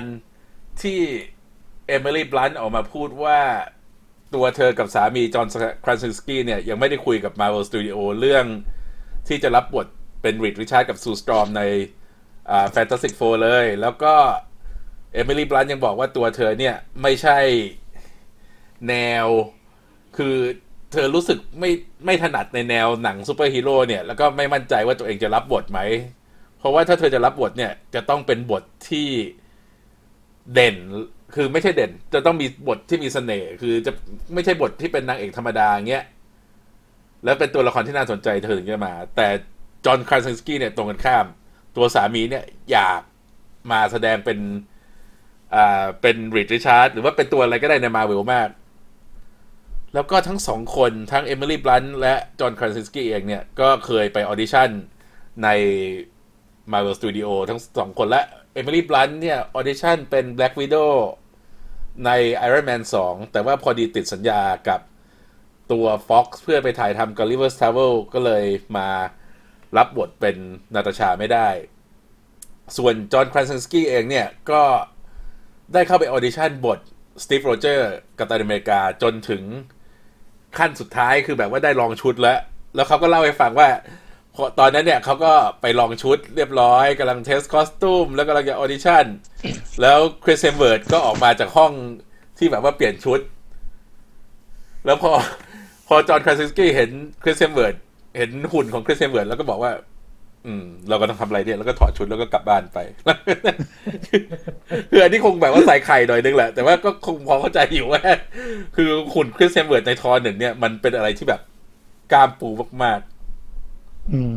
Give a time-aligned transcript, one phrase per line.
[0.00, 0.10] การ
[0.82, 1.00] ที่
[1.88, 3.40] เอมิลี่บลันต์ออกมาพูดว่า
[4.34, 5.46] ตัวเธอกับสามีจอห์น
[5.84, 8.44] คราซินสกี้เนี่ย ยังไม่ได้คุยกับ Marvel Studio เรื่อง
[9.28, 9.86] ที่จะรับบท
[10.22, 11.62] เป็นรีดริชาร์ดกับซูสตอร์มใน
[12.72, 14.14] Fantastic Four เลย แล้วก็
[15.14, 17.38] เอมิลี่บลันต์ยังบอกว่าตัวเธอเนี่ย ไม่ใช่
[18.88, 18.94] แน
[19.24, 19.26] ว
[20.16, 20.36] คือ
[20.92, 21.70] เธอรู้สึกไม่
[22.04, 25.80] ไม่ถนัดในแนวหนังซูเปอร์ฮีโร่เนี่ย แล้วก็ไม่มั่นใจว่าตัวเองจะรับบทไหม
[26.58, 29.08] เพราะว่าถ้าเธอจะรับบทเนี่ย จะต้องเป็นบทที่
[30.54, 30.76] เด่น
[31.34, 33.92] คือไม่ใช่เด่น จะต้องมีบทที่มีเสน่ห์คือจะ
[34.34, 36.04] ไม่ใช่บทที่เป็นนางเอกธรรมดาเงี้ย
[37.24, 39.28] แล้วเป็นตัวละครที่น่าสนใจเธอถึงจะมา แต่
[39.84, 41.26] จอห์น คราซินสกี้เนี่ยตรงกันข้าม
[41.76, 43.00] ตัวสามีเนี่ยอยาก
[43.70, 44.38] มาแสดงเป็น
[45.54, 48.48] อ่าเป็นริชาร์ดหรือว่าเป็นตัวอะไรก็ได้ในมาเวลมาก
[49.94, 54.68] แล้วก็ทั้งสองคนทั้งเอมิลี่บลันต์และจอห์น คราซินสกี้เองเนี่ย ก็เคยไปออดิชั่น
[55.44, 55.48] ใน
[56.72, 60.90] Marvel Studio ทั้งสองคนและ เอมิลี่บลันต์เนี่ยออดิชั่นเป็น Black Widow
[62.06, 62.10] ใน
[62.46, 64.80] Iron Man 2 แต่ว่าพอดีติดสัญญากับ
[65.72, 68.44] ตัว Fox เพื่อไปถ่ายทำ Gulliver's Travels ก็เลย
[68.76, 68.88] มา
[69.76, 70.36] รับบทเป็น
[70.74, 71.48] นาตาชาไม่ได้
[72.76, 74.62] ส่วนจอห์นคราซินสกี้เองเนี่ย ก็
[75.74, 76.78] ได้เข้าไปออดิชั่นบท
[77.22, 79.42] สตีฟโรเจอร์สกัปตันอเมริกาจนถึง
[80.58, 82.38] ขั้นสุดท้ายคือแบบว่าได้ลองชุดแล้ว
[82.74, 83.68] แล้วเขาก็เล่าให้ฟังว่า
[84.58, 89.04] ตอนนั้นเนี่ยเขาก็ไปลองชุดเรียบร้อยกำลัง test costume แล้วกำลังจะออดิชั่น
[89.82, 91.72] แล้วคริสเฮมส์เวิร์ธก็ออกมาจากห้อง
[92.38, 93.20] ที่แบบว่าเปลี่ยนชุด
[94.86, 95.12] แล้วพอ
[95.88, 96.90] พอจอห์น คราซินสกี้เห็น
[97.22, 97.74] คริสเฮมส์เวิร์ธ
[98.16, 99.72] เห็นหุ่นของคริสเฮมส์เวิร์ธแล้วก็บอกว่า
[100.46, 102.78] อืม เราก็ต้องทำอะไรเนี่ยแล้วก็ถอดชุดแล้วก็กลับบ้านไป
[104.90, 108.02] คืออันนี้คงแบบว่าใส่ไข่หน่อยนึงแหละ แต่ว่าก็คงพอเข้าใจอยู่ว่า
[108.76, 111.40] คือหุ่น Chris Hemsworth ในทอหนึ่งเนี่ยมันเป็นอะไรที่แบบ
[112.12, 112.48] กล้ามปู
[112.84, 113.00] มาก
[114.12, 114.34] อืม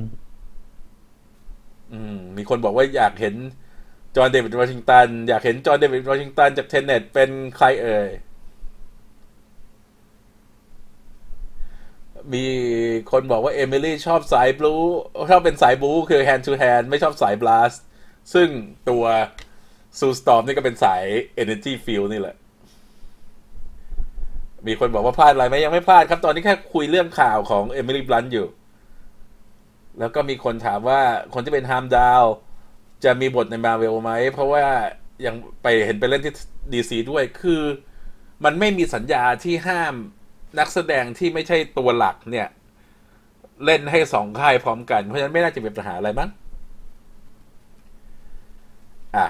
[1.94, 3.36] อืม มีคนบอกว่าอยากเห็น
[4.16, 8.10] John David Washington อยากเห็น John David Washington จาก Tenet เป็นใครเอ่ย
[12.34, 12.46] มี
[13.12, 14.74] คนบอกว่า Emily ชอบสายบู๊
[15.30, 17.74] ชอบเป็นสายบู๊คือ hand to hand ไม่ชอบสาย blast
[18.34, 18.50] ซึ่ง
[18.90, 19.04] ตัว
[20.00, 21.04] Sue Storm นี่ก็เป็นสาย
[21.42, 22.36] energy field นี่แหละ
[24.68, 28.48] มีคนบอกว่าพลาดอะไรไหมยังไม่พลาดครับ ตอนนี้แค่คุยเรื่องข่าวของ Emily Blunt อยู่
[30.00, 31.02] แล้วก็มีคนถามว่า
[31.34, 32.24] คนที่เป็นฮามดาว
[33.04, 34.66] จะมีบทในมาเวลไหม เพราะว่า
[35.26, 36.34] ยังไปเห็นไปเล่นที่
[36.74, 37.62] DC ด้วยคือ
[38.44, 39.94] มันไม่มีสัญญาที่ห้าม
[40.60, 42.48] นักแสดงที่ไม่ใช่ตัวหลักเนี่ย
[43.66, 46.30] เล่นให้สองค่ายพร้อมกัน เพราะฉะนั้นไม่น่าจะมีปัญหาอะไรมั้ง
[49.16, 49.28] อะ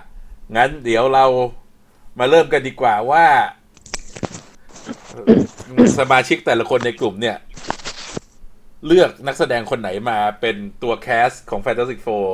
[0.55, 1.25] งั้นเดี๋ยวเรา
[2.19, 3.25] มาเริ่มกันดีกว่าว่า
[5.99, 7.37] สมาชิกแต่ละคนในกลุ่มเนี่ย
[8.87, 12.31] เลือกนักแสดงคนไหนมาเป็นตัวแคสของ Fantastic Four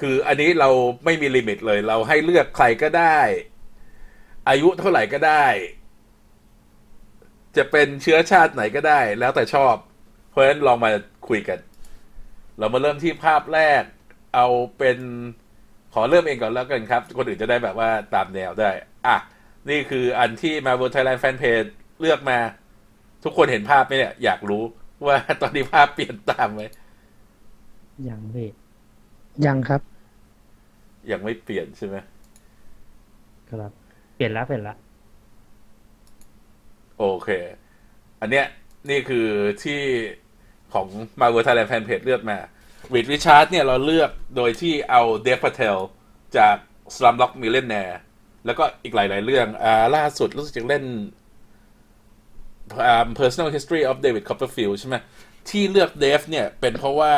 [0.00, 0.70] คืออันนี้เรา
[1.04, 3.18] ไม่มีลิมิตเลย เราให้เลือกใครก็ได้
[4.48, 5.46] อายุเท่าไหร่ก็ได้
[7.56, 9.74] จะเป็นเชื้อชาติไหนก็ได้ แล้วแต่ชอบ
[10.30, 10.90] เพราะฉะนั้นลองมา
[11.28, 11.58] คุยกัน
[12.58, 13.82] เรามาเริ่มที่ภาพแรก
[14.34, 14.46] เอา
[14.78, 14.98] เป็น
[15.94, 18.70] ขอเริ่มเองก่อนแล้วกันครับ คนอื่นจะได้แบบว่าตามแนวได้
[19.06, 19.16] อะ
[19.68, 21.70] นี่คืออันที่ Marvel Thailand Fanpage
[22.00, 22.38] เลือกมา
[23.24, 24.64] ทุกคนเห็นภาพไหมเนี่ย อยากรู้
[25.06, 26.62] ว่าตอนนี้ภาพเปลี่ยนตามไหม
[28.08, 28.48] ยังพี่
[29.46, 29.80] ยังครับ
[31.10, 31.96] ยังไม่เปลี่ยนใช่ไหม
[33.50, 33.72] ครับ
[34.14, 34.76] เปลี่ยนแล้วเปลี่ยนแล้ว
[36.98, 37.28] โอเค
[38.20, 38.46] อันเนี้ย
[38.90, 39.26] นี่คือ
[39.62, 39.80] ที่
[40.72, 40.86] ของ
[41.20, 42.38] Marvel Thailand Fanpage เลือกมา
[42.92, 45.76] Reed Richards เนี่ยเราเลือกโดยที่เอา Dev p พ t เทล
[46.36, 46.56] จาก
[46.94, 47.96] Slumdog Millionaire
[48.46, 51.19] แล้วก็อีกหลาย ๆ เรื่องอ่าล่าสุดรู้สึกจะเล่นอ่า
[53.20, 54.96] Personal History of David Copperfield ใช่ไหม
[55.48, 57.12] ที่เลือกเดฟเนี่ยเป็นเพราะว่า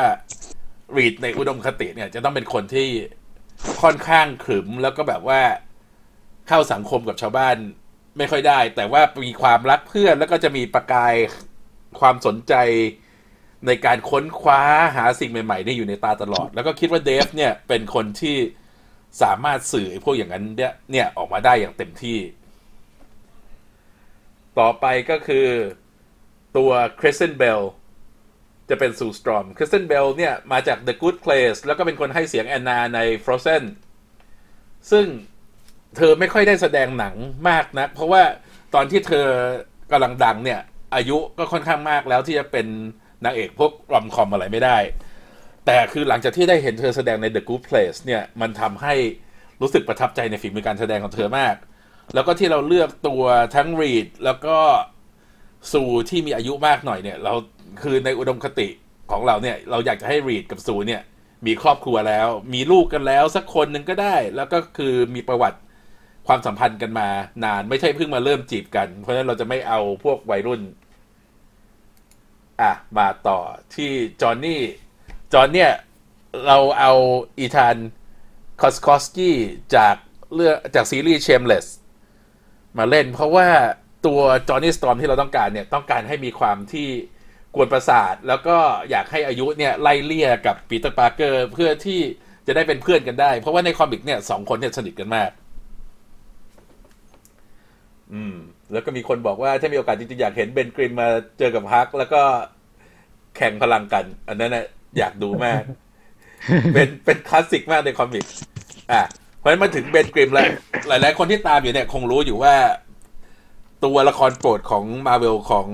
[0.96, 2.88] Reed ในอุดมคติเนี่ยจะต้องเป็นคนที่
[3.82, 5.40] ค่อนข้างขรึมแล้วก็แบบว่า
[6.48, 7.56] เข้าสังคมกับชาวบ้าน
[8.18, 11.14] ไม่ค่อยได้ แต่ว่ามีความรักเพื่อนแล้วก็จะมีประกาย
[12.00, 12.54] ความสนใจ
[13.66, 14.60] ในการค้นคว้า
[14.96, 18.36] หาสิ่งใหม่ๆนี่อยู่ในตาตลอด แล้วก็คิดว่าเดฟเนี่ยเป็นคนที่
[19.22, 22.18] สามารถสื่อพวกอย่างนั้นเนี่ยเนี่ยออกมาได้อย่างเต็มที่
[24.60, 25.46] ต่อไปก็คือ
[26.56, 26.70] ตัว
[27.00, 27.62] คริสเ e นเบล
[28.70, 33.64] จะเป็นซูสตรอมคริสเ e นเบลเนี่ยมาจาก The Good Place แล้วก็เป็นคนให้เสียงแอนนาใน Frozen
[34.90, 35.06] ซึ่ง
[35.96, 37.14] เธอไม่ค่อยได้แสดงหนัง
[37.48, 38.22] มากนะเพราะว่า
[38.74, 39.26] ตอนที่เธอ
[39.92, 40.60] กำลังดังเนี่ย
[40.94, 42.66] อายุก็ค่อนข้างมากแล้วที่จะเป็น
[43.24, 44.78] นางเอกพวกรอมคอมอะไรไม่ได้
[45.66, 48.94] แต่คือหลังจากที่ได้เห็นเธอแสดงใน The Good Place เนี่ยมันทำให้
[49.60, 51.54] รู้สึกประทับใจในฝีมือการแสดงของเธอมาก
[52.14, 53.22] แล้วก็ที่เราเลือกตัว
[53.54, 54.58] ทั้งรีดแล้วก็
[55.72, 57.32] ซูที่มีอายุมากหน่อยเนี่ย เรา
[57.82, 58.68] คือในอุดมคติ
[59.10, 61.02] ของเราเนี่ย เราอยากจะให้รีดกับซูเนี่ย
[61.46, 65.58] มีครอบครัวแล้ว มีลูกกันแล้วสักคนหนึ่งก็ได้ แล้วก็คือมีประวัติ
[66.26, 67.08] ความสัมพันธ์กันมา
[67.44, 70.60] นานไม่ใช่เพิ่งมาเริ่มจีบกัน เพราะฉะนั้นเราจะไม่เอาพวกวัยรุ่น
[72.60, 73.38] อะ มาต่อ
[73.74, 73.90] ที่
[74.22, 74.62] จอห์นนี่
[75.32, 75.72] จอห์นเนี่ย
[76.46, 76.92] เราเอา
[77.38, 77.76] อีธาน
[78.60, 79.36] คอสคอสกี้
[79.76, 79.96] จาก
[80.34, 81.81] เรื่องจากซีรีส์ Shameless ม
[82.78, 83.48] มาเล่น เพราะว่า
[84.06, 86.88] ตัวจอห์นนี่สตอมที่เราต้องการเนี่ยต้องการให้มีความที่
[87.54, 88.56] กวนประสาท แล้วก็
[88.90, 92.00] อยากให้อายุเนี่ยไล่เลี่ยกับ Peter Parker เพื่อที่
[92.46, 95.30] จะได้เป็นเพื่อนกันได้ เพราะว่าใน comic เนี่ยสองคนเนี่ยสนิทกันมาก
[98.12, 98.36] อืม
[98.72, 101.08] แล้วก็มีคนบอกว่าถ้ามีโอกาสจริงๆอยากเห็น Ben Grimm มา
[101.38, 102.22] เจอกับฮัก แล้วก็
[103.36, 104.66] แข่งพลังกัน อันนั้นนะ
[104.98, 105.62] อยากดูมาก
[106.74, 108.24] เป็นเป็นคลาสสิกมากใน comic
[108.92, 109.02] อะ
[109.42, 110.48] เพราะฉะนั้นมาถึง Ben Grimm แล้ว
[110.88, 112.54] หลาย ๆ คนที่ตามอยู่เนี่ย คงรู้อยู่ว่า
[113.84, 115.66] ตัวละครโปรดของมาเวลของ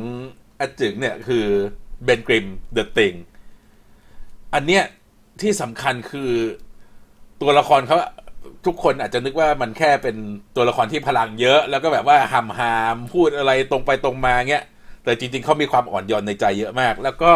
[0.60, 1.44] อาจึงเนี่ยคือ
[2.04, 3.12] เบนกริมเดอะติง
[4.54, 4.84] อันเนี้ย
[5.42, 6.30] ที่สำคัญคือ
[7.40, 7.98] ตัวละครเขา
[8.66, 10.16] ทุกคนอาจจะนึกว่ามันแค่เป็น
[10.56, 14.64] ตัวละครที่พลังเยอะ แล้วก็แบบว่าหำหามพูดอะไรตรงไปตรงมาเงี้ย
[15.04, 17.32] แต่จริง ๆเขามีความอ่อนโยนในใจเยอะมาก แล้วก็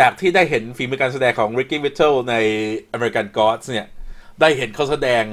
[0.00, 2.34] จากที่ได้เห็นฝีมือการแสดงของ Ricky Whittle ใน
[2.94, 3.86] American Gods เนี่ย
[4.40, 5.24] ได้เห็นเขาแสดง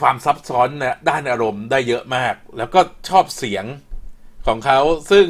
[0.00, 3.64] ความซับซ้อนนะด้านอารมณ์ได้เยอะมาก แล้วก็ชอบเสียง
[4.46, 4.78] ของเขา
[5.10, 5.26] ซึ่ง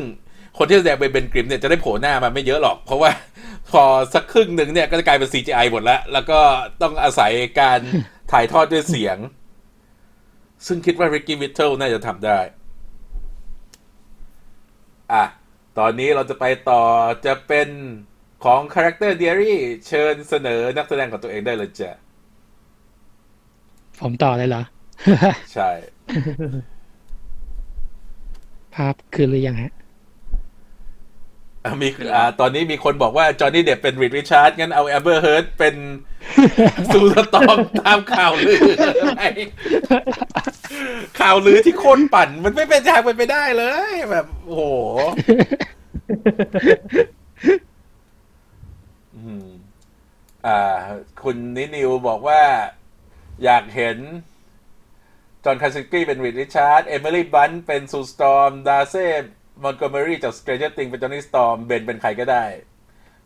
[0.59, 3.11] คนที่แสดงเป็นเบนกริมเนี่ยจะได้โผล่หน้ามาไม่เยอะหรอก เพราะว่า
[3.71, 3.83] พอ
[4.15, 6.41] สักครึ่งหนึ่งเนี่ยก็จะกลายเป็น CGI หมดแล้ว แล้วก็
[6.83, 7.81] ต้องอาศัยการ
[8.33, 9.19] ถ่ายทอดด้วยเสียง
[10.67, 12.39] ซึ่งคิดว่า Ricky Whittle น่าจะทำได้
[15.13, 15.25] อะ
[15.79, 16.83] ตอนนี้เราจะไปต่อ
[17.27, 17.69] จะเป็น
[18.45, 19.55] ของ Character Diary
[19.89, 21.93] เชิญเสนอนักแสดงของตัวเองได้เลยจ้ะ
[24.01, 24.63] ผมต่อเลยเหรอ
[25.55, 25.71] ใช่
[28.75, 29.73] ภาพขึ้นหรือยังฮะ
[31.65, 35.75] อะมีอ่าตอนนี้มีคนบอกว่า Johnny Depp เป็น Reed Richards งั้นเอา Amber Heard เป็น
[36.93, 38.61] Sue Storm ตามข่าวลือ
[39.03, 39.23] อะไร
[41.21, 44.63] ข่าวลือที่คนปั่น มันไม่เป็นทางเป็นไปได้เลย แบบ โอ้โห
[46.09, 47.72] อืมอ่า
[51.23, 52.43] คุณนินิวบอกว่า
[53.45, 53.99] อยากเห็น
[55.45, 59.07] John Krasinski เป็น Reed Richards Emily Blunt เป็น Sue Storm ดาเซ่
[59.63, 62.45] มอน g กเมอรี่จาก Stranger Things เป็น Johnny Storm Ben เป็นใครก็ได้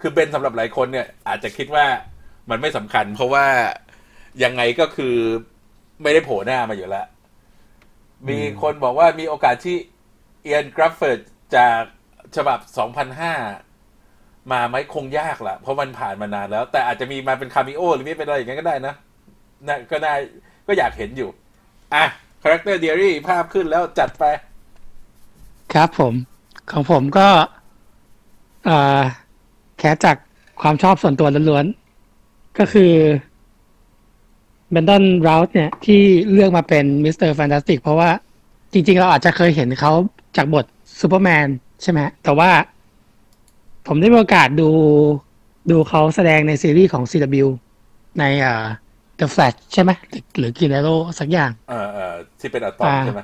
[0.01, 1.87] คือ Ben สำหรับหลายคนเนี่ย อาจจะคิดว่า
[2.51, 3.47] มันไม่สำคัญ เพราะว่า
[4.43, 5.17] ยังไงก็คือ
[6.03, 7.07] ไม่ได้โผล่หน้ามาอยู่แล้ว
[8.29, 9.77] มีคนบอกว่ามีโอกาสที่
[10.43, 11.21] Ioan Gruffudd
[11.57, 11.81] จาก
[12.37, 12.59] ฉบับ
[13.31, 13.66] 2005
[14.53, 18.95] มาไหมคงยากละเพราะมันผ่านมานานแล้ว แต่อาจจะมีมาเป็น cameo หรือไม่เป็นอะไรอย่างนั้นก็ได้นะ
[19.69, 20.15] นะก็ได้
[20.67, 21.29] ก็อยากเห็นอยู่
[21.95, 22.05] อะ
[22.43, 24.25] Character Diary ภาพขึ้นแล้วจัดไป
[25.75, 26.15] ครับผม
[26.71, 27.29] ของผมก็
[28.69, 29.01] อ่อ
[29.79, 30.17] แค่จาก
[30.61, 32.93] ความชอบส่วนตัวล้วนๆ ก็คือ
[34.71, 36.01] Brandon Routh เนี่ย ที่
[36.33, 38.11] เลือกมาเป็น Mister Fantastic เพราะว่า
[38.73, 39.93] จริง ๆ เราอาจจะเคยเห็นเขา
[40.37, 40.65] จากบท
[41.01, 41.47] ซูเปอร์แมน
[41.83, 42.51] ใช่ไหมแต่ว่า
[43.87, 44.69] ผมได้มีโอกาสดู
[45.71, 47.47] ดูเขาแสดงในซีรีส์ของ CW
[48.19, 48.67] ในเอ่อ
[49.19, 50.89] The Flash ใช่ไหมหรือหรือ Green Arrow
[51.21, 53.21] สักอย่างเออเออที่เป็นอะตอมอ่าใช่ไหม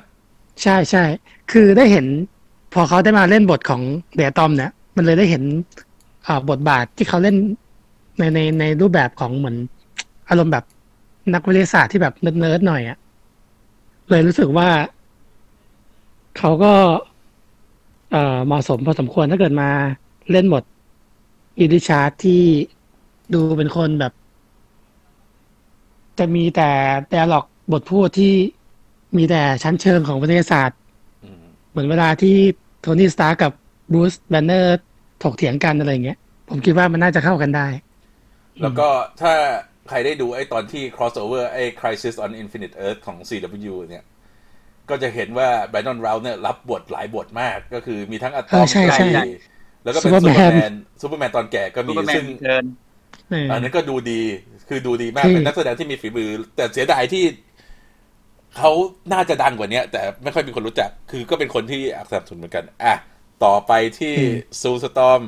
[0.63, 1.03] ใช่ใช่
[1.51, 2.05] คือได้เห็น
[2.73, 3.81] พอเขาได้มาเล่นบทของ
[4.15, 5.43] The Atom เนี่ย มันเลยได้เห็น
[6.27, 7.35] อ่าบทบาทที่เขาเล่น
[8.19, 9.57] ในในในรูปแบบของเหมือน
[10.29, 10.63] อารมณ์แบบ
[11.33, 12.97] นักวิทยาศาสตร์ที่แบบเนิร์ดๆหน่อยอะ่ะ
[14.09, 14.69] เลยรู้สึกว่า
[16.37, 16.73] เขาก็
[18.11, 19.69] เอ่อเหมาะสมพอสมควรถ้าเกิดมา
[20.31, 20.63] เล่นบท
[21.59, 22.41] Reed Richards ที่
[23.33, 24.13] ดูเป็นคนแบบ
[26.19, 26.71] จะมีแต่
[27.09, 28.33] แต่หลอกบทพูดที่
[29.17, 30.77] มีแต่ชั้นเชิงของวิทยาศาสตร์
[31.23, 32.35] อืมเหมือนเวลาที่
[32.81, 33.51] Tony Starkับ
[33.91, 34.81] Bruce Banner
[35.23, 36.17] ถกเถียงกันอะไรอย่างเงี้ย
[36.49, 37.67] ผมคิดว่ามันน่าจะเข้ากันได้
[38.61, 38.89] แล้วก็
[39.21, 39.33] ถ้า
[39.89, 44.03] ใครได้ดูไอ้ตอนที่ crossover ไอ้ Crisis on Infinite Earth ของ CW เนี่ย
[44.89, 49.07] ก็จะเห็นว่า Brandon Routh เนี่ยรับบทหลายบทมากก็คือมีทั้งอะตเออใช่ใช่
[49.83, 52.65] แล้วก็เป็นซูเปอร์ Superman แมนซูเปอร์แมนตอนแก่ก็ซูมีเปอร์แมนซึ่งเทิร์น
[53.29, 54.21] เอออันนั้นก็ดูดี
[54.69, 57.23] คือดูดีมากคือเป็นนักแสดงที่มีฝีมือ แต่เสียดายที่
[58.57, 58.71] เขา
[59.13, 62.95] น่าจะดังกว่าเนี้ย แต่ไม่ค่อยมีคนรู้จัก คือก็เป็นคนที่อักษรทุนเหมือนกัน อะ
[63.45, 64.13] ต่อไปที่
[64.61, 65.21] ซูสตอม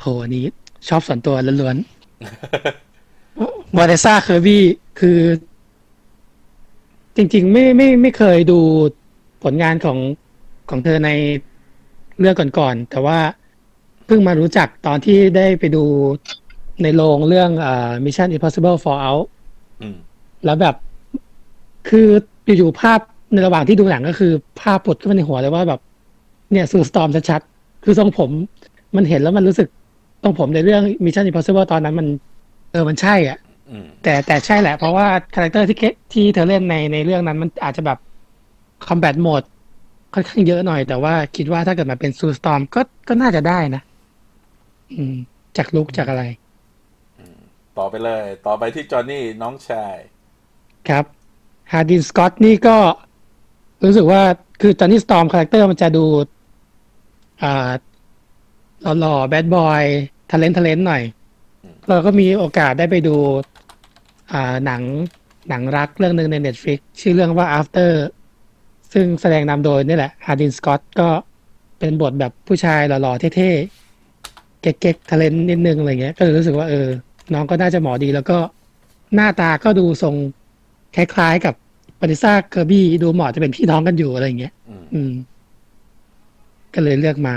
[0.00, 0.44] โหอันนี้
[0.88, 4.64] ชอบส่วนตัวล้วนๆวาเดซ่าเคอร์บี้
[5.00, 5.20] คือ
[7.16, 8.58] จริง ๆ ไม่ไม่ไม่เคยดู
[9.44, 9.98] ผลงานของ
[10.70, 11.10] ของเธอใน
[12.20, 13.18] เรื่องก่อนๆแต่ว่า
[14.06, 15.84] เพิ่งมารู้จักตอนที่ได้ไปดู
[16.82, 19.24] ในโรงเรื่องอ่า Mission Impossible Fallout
[19.82, 19.96] อืม
[20.44, 20.74] แล้วแบบ
[21.88, 22.08] คือ
[22.58, 23.00] อยู่ๆภาพ
[23.32, 25.80] ในระหว่างที่ดูหนังก็คือ ภาพผุดขึ้นมาในหัวเลยว่าแบบ
[26.52, 28.30] เนี่ย Sue Storm ชัดๆคือทรงผม
[28.96, 29.68] มันเห็นแล้วมันรู้สึก
[30.22, 32.06] ทรงผมในเรื่อง Mission Impossible ตอนนั้นมัน
[32.72, 33.38] เออมันใช่อะ
[33.70, 37.98] อืมแต่แต่ใช่แหละเพราะว่า character ที่เคที่เธอเล่นในในเรื่องนั้นมันอาจจะแบบ
[38.86, 39.42] combat mode
[40.14, 43.82] ค่อนข้างเยอะหน่อยแต่ว่าคิดว่าถ้าเกิดมาเป็น Sue Storm ก็ก็น่าจะได้นะ
[44.92, 45.16] อืม
[45.56, 46.24] จาก look จากอะไร
[47.78, 49.96] ต่อไปเลย ต่อไปที่ Johnny น้องชาย
[50.88, 51.04] ครับ
[51.72, 52.76] Hardin Scott นี่ก็
[53.84, 54.22] รู้สึกว่า
[54.60, 56.04] คือ Johnny Storm character มันจะดู
[57.42, 57.70] อ่า
[59.00, 59.82] หล่อๆแบดบอย
[60.30, 61.02] ท l e n t ท a เลนหน่อย
[61.88, 63.16] เราก็มีโอกาสได้ไปดู
[64.32, 64.82] อ่าหนัง
[65.48, 67.90] หนังรักเรื่องหนึ่งใน Netflix ชื่อเรื่องว่า after
[68.92, 71.08] ซึ่งแสดงนำโดยนี่แหละ Hardin Scott ก็
[71.78, 76.86] เป็นบทแบบผู้ชายหล่อๆเท่ๆ เก๊กๆท l เลนนิดนึงอะไรเงี้ย ก็เลยรู้สึกว่าเออ
[77.32, 78.38] น้องก็น่าจะเหมาะดี แล้วก็
[79.14, 80.14] หน้าตาก็ดูทรง
[80.96, 81.54] คล้ายๆกับ
[82.00, 85.12] ปาริซ่าเคอร์บี้ดูเหมาะจะเป็นพี่น้องกันอยู่อะไรอย่างเงี้ยอืมอืม
[86.74, 87.36] ก็เลยเลือกมา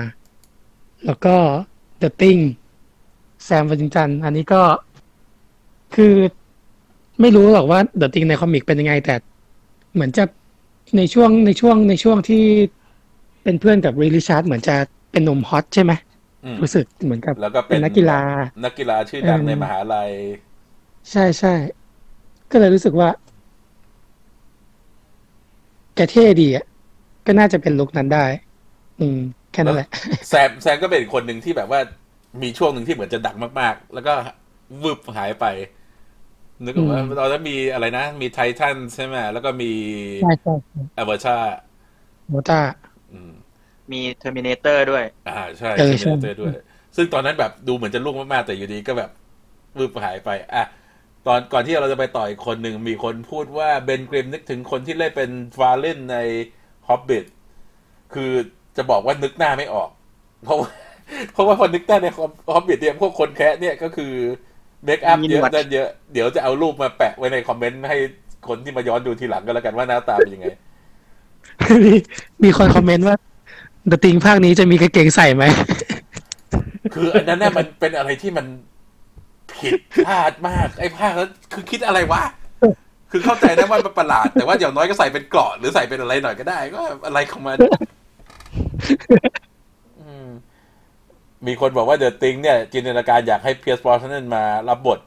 [1.06, 1.36] แล้วก็
[2.02, 2.42] The Thing
[3.44, 4.62] แซมวัจิงจัน อันนี้ก็
[5.96, 6.14] คือ
[7.22, 9.16] ไม่รู้หรอกว่า The Thing ในคอมิกเป็นยังไง แต่
[9.94, 10.24] เหมือนจะ
[10.98, 12.44] ในช่วงในช่วงในช่วงที่
[13.44, 14.75] เป็นเพื่อนกับรีลิชาร์ดเหมือนจะ
[15.12, 15.92] เป็นหนุ่มฮอตใช่ไหม
[16.46, 18.20] อืมรู้สึกเหมือนกับแล้วก็เป็นนักกีฬา
[18.66, 20.12] นักกีฬาชื่อดังเออในมหาลัย
[21.12, 21.54] ใช่ใช่
[22.52, 23.10] ก็เลยรู้สึกว่า
[25.96, 26.66] แกเท่ดีอะ
[27.25, 28.25] ก็น่าจะเป็นลุคนั้นได้
[29.00, 29.20] อืม
[29.52, 29.90] แค่นั้นแหละ
[30.30, 31.80] แซมแซมก็เป็นอีกคนหนึ่งที่แบบว่า
[32.42, 34.13] มีช่วงหนึ่งที่เหมือนจะดังมาก ๆ แล้วก็
[34.84, 35.46] วืบหายไป
[36.66, 39.72] นึกว่าอืมตอนนั้นมีอะไรนะ มีไททันใช่ไหมแล้วก็มี
[40.22, 40.54] ใช่ใช่
[40.98, 41.38] อเวอร์ชา
[42.30, 42.60] โมต้า
[43.14, 43.32] อืม
[43.92, 46.54] มีเทอร์มินเตอร์ด้วย อ่าใช่เออใช่ใช่เจอด้วย
[46.96, 49.10] ซึ่งตอนนั้นแบบดูเหมือนจะลุ่งมากๆ แต่อยู่ดีก็แบบ
[49.78, 50.66] วืบหายไป อะ
[51.28, 56.18] ตอนก่อนที่เราจะไปต่ออีกคนหนึ่งมีคนพูดว่าเบนกริมนึกถึงคนที่เล่นเป็นฟาเลนใน
[56.88, 57.26] ฮอบบิ t
[58.14, 58.32] คือ
[58.78, 59.90] จะบอกว่านึกหน้าไม่ออก
[60.44, 60.70] เพราะว่า
[61.34, 62.08] เพราะว่าพอนึกหน้าใน
[62.54, 64.14] ฮอบบิ t เนี่ยพวกคนแคะเนี่ยก็คือ
[64.86, 67.98] เมคอัพมีเยหนวอะดนั่นเยอะ เดี๋ยวจะเอารูปมาแปะไว้ในคอมเมนต์ให้
[68.48, 70.48] คนที่มาย้อนดูทีหลังก็แล้วกันว่าหน้าตาเป็นยังไง
[71.86, 71.94] มี
[72.44, 73.16] มีคนคอมเมนต์ว่า
[73.92, 75.44] The Thing ภาคนี้จะมีกางเกงใส่ไหม
[76.94, 78.46] คืออันนั้นน่ะมันเป็นอะไรที่มัน
[79.56, 79.74] ผิด
[80.06, 82.22] พลาดมาก ไอ้ภาคนั้นคือคิดอะไรวะ
[83.12, 87.68] คือเข้าใจนะว่ามันประหลาด แต่ว่าอย่างน้อยก็ใส่เป็นเกราะหรือใส่เป็นอะไรหน่อยก็ได้ ก็อะไรของมันอื
[89.30, 89.53] ม
[91.48, 95.00] มีคนบอกว่า The Thing เนี่ยจินตนาการอยากให้ Pierce Brosnan มารับบท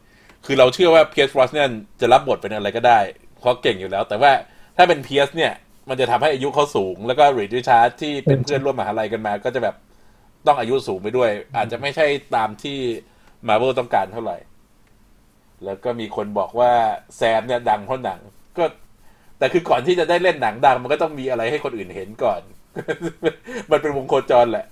[0.46, 3.00] คือเราเชื่อว่า Pierce Brosnan จะรับบทเป็นอะไรก็ได้
[3.38, 4.32] เพราะเก่งอยู่แล้ว แต่ว่า
[4.76, 5.52] ถ้าเป็น Pierce เนี่ย
[5.88, 9.76] มันจะทำให้อายุเขาสูง แล้วก็ Reed Richards ที่เป็นเพื่อนร่วมมหาลัยกันมา ก็จะแบบ
[10.46, 12.78] ต้องอายุสูงไปด้วย อาจจะไม่ใช่ตามที่
[13.48, 14.38] มาเวลต้องการเท่าไหร่
[15.64, 16.72] แล้วก็มีคนบอกว่า
[17.16, 18.20] แซมเนี่ยดังเพราะหนัง
[18.58, 18.64] ก็
[19.38, 22.40] แต่คือก่อนที่จะได้เล่นหนังดัง มันก็ต้องมีอะไรให้คนอื่นเห็นก่อน
[23.70, 24.66] มันเป็นวงโคจรแหละ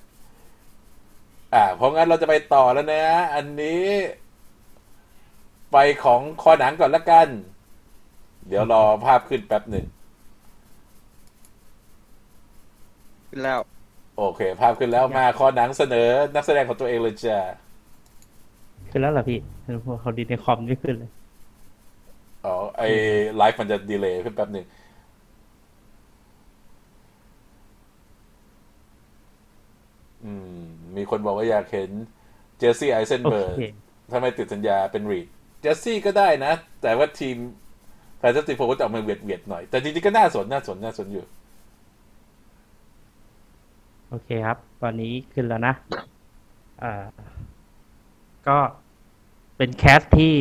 [1.54, 3.84] อ่าเพราะงั้นเราจะไปต่อแล้วนะ อันนี้
[5.72, 7.28] ไปของคอหนังก่อนละกัน
[8.48, 9.86] เดี๋ยวรอภาพขึ้นแป๊บหนึ่ง
[13.28, 13.58] ขึ้นแล้ว
[14.18, 17.38] โอเค ภาพขึ้นแล้วมาคอหนังเสนอ นักแสดงของตัวเองเลยจ้า
[18.90, 19.38] ขึ้นแล้วเหรอพี่
[19.84, 21.10] พอเขาดีในคอมไม่ขึ้นเลย
[22.44, 22.82] อ๋อไอ
[23.36, 24.66] ไลฟ์มันจะ delay ขึ้นแป๊บหนึ่ง
[30.24, 30.32] อื
[30.62, 30.63] ม
[30.98, 31.90] มีคนบอกว่าอยากเห็น
[32.58, 33.62] Jesse Eisenberg เค
[34.10, 35.26] ถ้าไม่ติดสัญญาเป็น Reed
[35.60, 37.36] Jesse ก็ได้นะ แต่ว่าทีม
[38.18, 41.24] Fantastic Four ก็จะออกมาเวียดเวียดๆหน่อย แต่จริงๆก็น่าสนน่าสนน่าสนอยู่
[44.08, 45.74] โอเคครับ ตอนนี้ขึ้นแล้วนะ
[46.82, 47.04] อ่า
[48.48, 48.58] ก็
[49.56, 50.34] เป็น cast ที่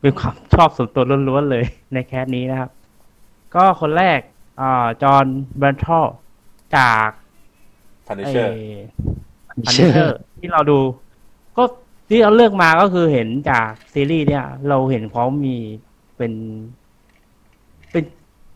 [0.00, 2.70] เป็นความชอบส่วนตัวล้วนๆเลยใน cast นี้นะครับ
[3.54, 4.20] ก็คนแรก
[4.60, 5.24] อ่า Jon
[5.58, 6.06] Bernthal
[6.76, 7.08] จาก
[8.06, 10.78] Punisher Punisher ที่เราดู
[11.56, 11.64] ก็
[12.08, 15.56] ที่เราเลือกมาก็คือเห็นจากซีรีส์เนี่ย เราเห็นเขามี
[16.16, 16.32] เป็น
[17.90, 18.04] เป็น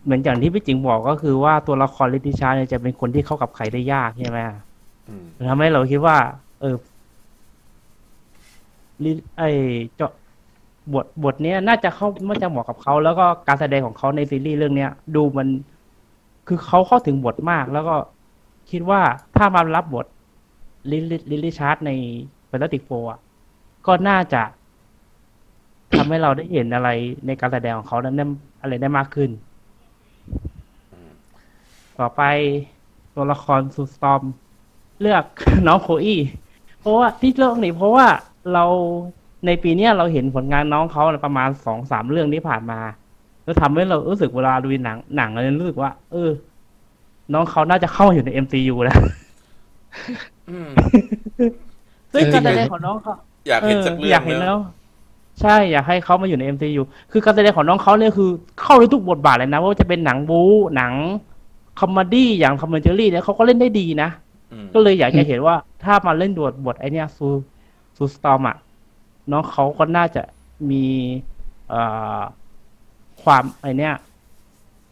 [0.05, 4.39] เหมือนอย่างที่พี่จิงบอกก็คือว่าตัวละคร Reed Richards เนี่ยจะเป็นคนที่เข้ากับใครได้ยากใช่ไหม
[5.09, 6.17] อืมทำให้เราคิดว่า
[6.61, 6.77] เออ
[9.05, 9.43] ลิไอ
[9.97, 10.13] เจาะ
[10.95, 15.49] บทบทเนี้ยน่าจะเข้าน่าจะเหมาะกับเขาแล้วก็การแสดงของเขาในซีรีส์เรื่องเนี้ย ดูมัน
[16.49, 17.97] คือเขาเข้าถึงบทมาก แล้วก็
[18.71, 19.01] คิดว่า
[19.37, 20.07] ถ้ามารับบท
[20.91, 21.91] Reed Reed Richards ใน
[22.47, 23.21] Fantastic Four อะ
[23.87, 24.43] ก็น่าจะ
[25.95, 26.89] ทำให้เราได้เห็นอะไร
[27.27, 28.31] ในการแสดงของเขานั้น
[28.61, 29.31] อะไรได้มากขึ้น
[31.99, 32.23] ต่อไป
[33.15, 34.23] ตัวละครซูสตอม
[35.01, 35.25] เลือก
[35.67, 36.21] น้องโคอี้
[36.81, 38.07] เพราะว่าที่เลือกนี่เพราะว่า
[38.53, 38.65] เรา
[39.47, 42.81] ในปีนี้เราเห็นผลงานน้องเขาประมาณสองสามเรื่องที่ผ่านมา
[43.45, 46.31] แล้วทำให้เรารู้สึกเวลาดูหนังหนังเรารู้สึกว่า เออ
[47.33, 49.01] น้องเขาน่าจะเข้ามาอยู่ใน MCU แล้ว
[50.51, 50.69] อืม
[52.13, 53.15] ซึ่งเออการแสดงของน้องเขา
[53.49, 54.59] อยากเห็นสักเรื่ออยางกเห็นเนแล้อะว
[55.41, 60.93] ใช่อยากให้เขามาอยู่ใน MCU คือการแสดงของน้องเขาเนี่ยคือ เข้าในทุกบทบาทเลยนะว่าจะเป็นหนังบู๊หนัง
[61.81, 64.11] comedy อย่าง comedy เนี่ยเขาก็เล่นได้ดีนะ
[64.53, 68.57] อืมก็เลยอยากจะเห็นว่าถ้ามาเล่นบทบทไอเนี้ย Sue Sue Storm อะ
[69.31, 70.23] น้องเขาก็น่าจะ
[70.71, 70.85] มี
[71.69, 71.81] เอ่
[72.19, 72.21] อ
[73.23, 73.95] ความไอเนี้ย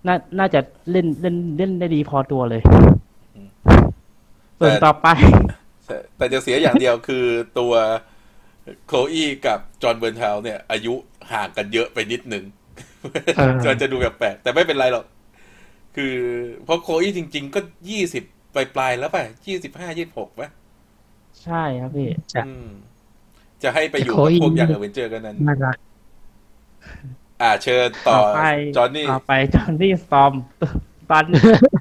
[0.06, 0.60] น่าน่าจะ
[0.90, 2.62] เล่นเล่นเล่นได้ดีพอตัวเลย
[4.58, 5.08] ส่วนต่อไป
[5.86, 7.24] แต่แต่จะเสียอย่างเดียวคือ
[7.58, 7.74] ตัว
[8.86, 10.94] Chloe กับ Jon Bernthal เนี่ย อายุ
[11.32, 12.44] ห่างกันเยอะไปนิดนึง
[13.36, 15.04] เออจะจะดูแปลกๆแต่ไม่เป็นไรหรอก
[15.96, 16.14] คือ
[16.64, 17.60] เพราะ Chloe จริง ๆ ก็
[17.90, 20.48] ยี่สิบปลายๆแล้วป่ะยี่สิบห้ายี่สิบหกป่ะ
[21.42, 22.68] ใช่ครับพี่จ้ะอืม
[23.62, 25.76] จะให้ไปอยู่แต่โคลอี้กับพวก Young Avengers กันนั้นน่ารัก
[27.42, 28.40] อ่าเชิญต่อต่อไป
[28.76, 30.32] Johnny ต่อไป Johnny Storm
[31.10, 31.24] ตอน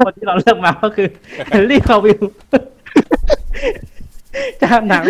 [0.06, 1.08] คนที่เราเลือกมาก็คือ
[1.50, 2.22] Henry Cavill
[4.64, 5.06] จากหนัง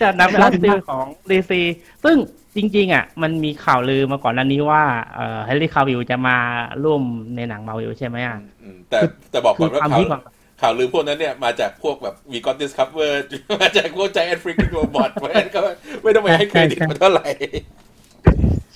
[0.00, 1.60] จากหนังเป็นอันซีของ DC
[2.04, 2.16] ซึ่ง
[2.56, 4.82] จริง ๆ อะ มันมีข่าวลือมาก่อนหน้านี้ว่า
[5.14, 6.36] เอ่อ Henry Cavill จะมา
[6.84, 7.02] ร่วม
[7.36, 8.98] ในหนังมาวิลใช่ไหมอะอืมแต่
[9.30, 10.20] แต่บอกคืก่ออนว่าความข่าวที่ก่อน
[10.60, 13.22] ข่าวลือพวกนั้นเนี่ยมาจากพวกแบบ We Got This Covered
[13.62, 15.60] มาจากพวก Giant Freakin Robot เพราะฉะนั้นก็
[16.02, 17.26] ไม่ต้องไปให้เครดิตมันเท่าไหร่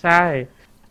[0.02, 0.22] ใช่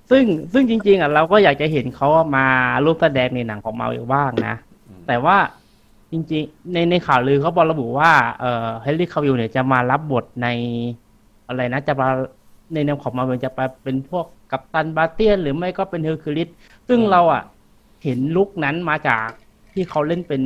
[0.10, 2.08] ซึ่งซึ่งจริง ๆอะเราก็อยากจะเห็นเขา
[2.38, 2.48] มา
[2.84, 4.56] ร่วมแสดงในหนังของมาวิลบ้างนะ
[4.88, 5.38] อืมแต่ว่า
[6.12, 10.48] จริง ๆ ในในข่าวลือเขาบอกระบุว่าเอ่อ Henry Cavill เนี่ยจะมารับบทใน
[11.48, 12.10] อะไรนะจะมา
[12.74, 16.50] ในแนวของมาเวลจะไปเป็นพวก Captain Britain หรือไม่ก็เป็นเฮอร์คิวลิส
[16.88, 17.44] ซึ่งเราอะ
[18.04, 19.28] เห็น look นั้นมาจาก
[19.74, 20.42] ที่เขาเล่นเป็น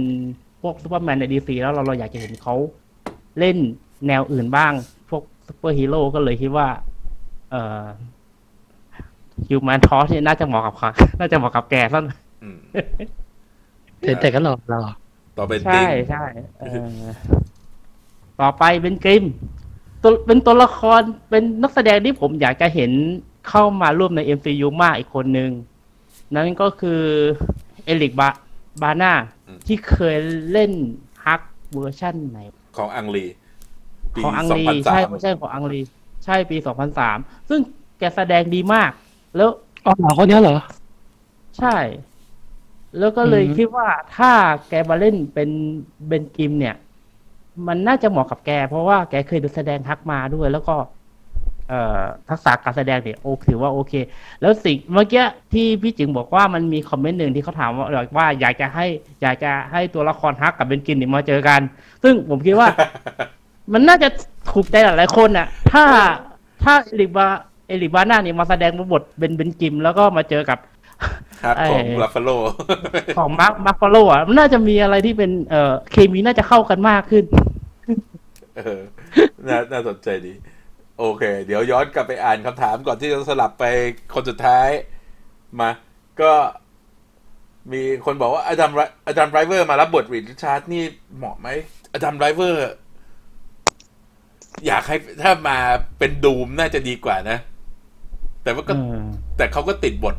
[0.62, 2.56] พวกซูเปอร์แมนใน DC แล้วเราเราอยากจะเห็นเขา
[3.40, 3.58] เล่น
[4.08, 4.74] แนวอื่นบ้าง
[5.10, 6.68] พวกซูเปอร์ฮีโร่ก็เลยคิดว่า
[7.52, 7.84] เอ่อ
[9.48, 12.58] Human Torch เนี่ยน่าจะเหมาะกับเขาน่าจะเหมาะกับแกซะหน่อยอืม
[14.00, 14.82] แต่แต่ก็หล่อหล่อ
[15.38, 16.24] ต่อเป็นใช่ดิ้งใช่
[16.60, 16.88] เออ
[18.42, 19.26] ต่อไปเป็น Grimm
[20.04, 22.92] ตัวเป็นตัวละครเป็นนักแสดงที่ผมอยากจะเห็น
[23.50, 25.52] เข้ามาร่วมใน MCU มากอีกคนหนึ่ง
[26.36, 27.02] นั่นก็คือ
[27.86, 29.14] Eric Bana
[29.68, 30.16] ที่เคย
[30.52, 30.72] เล่น
[31.26, 31.42] ฮัก
[31.74, 32.40] เวอร์ชั่นไหน
[32.78, 33.26] ของอังลี
[34.16, 35.82] ปีของอังสองลีพันสาใช่มเวอร์ชันของอังลี
[36.26, 36.58] ใช่ปี
[37.04, 37.60] 2003 ซึ่ง
[38.00, 38.92] แกแสดงดีมาก
[39.36, 39.50] แล้ว
[39.86, 40.58] อ๋อเหรอคนเนี้ยเหรอ
[41.58, 41.78] ใช่
[43.00, 43.88] แล้วก็เลยอืม คิดว่า
[44.18, 44.32] ถ้า
[44.70, 45.50] แกมาเล่นเป็น
[46.08, 46.76] เบนกิมเนี่ย
[47.68, 50.76] มันน่าจะเหมาะกับแก เพราะว่าแกเคยดูแสดงทักมาด้วย แล้วก็
[51.70, 53.94] เอ่อทักษะการแสดงเนี่ยโอถือว่าโอเค
[54.42, 57.88] แล้วสิ่งเมื่อกี้ที่พี่จิงบอกว่ามันมีคอมเมนต์หนึ่งที่เขาถามว่า
[58.18, 58.86] ว่าอยากจะให้
[59.22, 61.62] อยากจะให้ตัวละครฮักกับ Ben Grimm เนี่ยมาเจอกัน
[62.04, 62.68] ซึ่งผมคิดว่า
[63.74, 64.10] มันน่าจะ
[64.52, 65.84] ถูกใจหลายๆคนน่ะ ถ้า
[66.64, 70.60] ถ้า Eric Ba Eric Bana เนี่ยมาแสดงบทเป็น Ben Grimm แล้วก็มาเจอกับ
[71.44, 72.30] ฮักของไอ้ Ruffalo
[73.18, 77.26] ของ Mark Mark Ruffalo อะมันน่าจะมีอะไรที่เป็นเอ่อเคมีน่าจะเข้ากันมากขึ้น
[78.58, 78.82] เออ
[79.48, 80.34] น่าน่าสนใจดี
[81.00, 83.66] โอเค เดี๋ยวย้อนกลับไปอ่านคำถามก่อนที่จะสลับไป
[84.14, 84.70] คนสุดท้าย
[85.60, 85.70] มา
[86.22, 86.32] ก็
[87.72, 90.84] มีคนบอกว่า Adam Dri Adam Driver มารับบท Reed Richards นี่
[91.18, 91.48] เหมาะไหม
[91.94, 92.66] Adam Driver
[94.68, 95.58] อยากให้ถ้ามา
[96.00, 97.38] เป็น Doom น่าจะดีกว่านะ
[98.44, 99.06] แต่ว่าก็อืม
[99.38, 100.16] แต่เขาก็ติดบท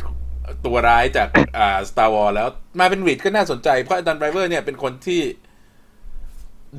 [0.66, 1.28] ตัวร้ายจาก
[1.58, 2.48] อ่า Star Wars แล้ว
[2.80, 5.20] มาเป็น Reed ก็น่าสนใจ เพราะ Adam Driver เนี่ยเป็นคนที่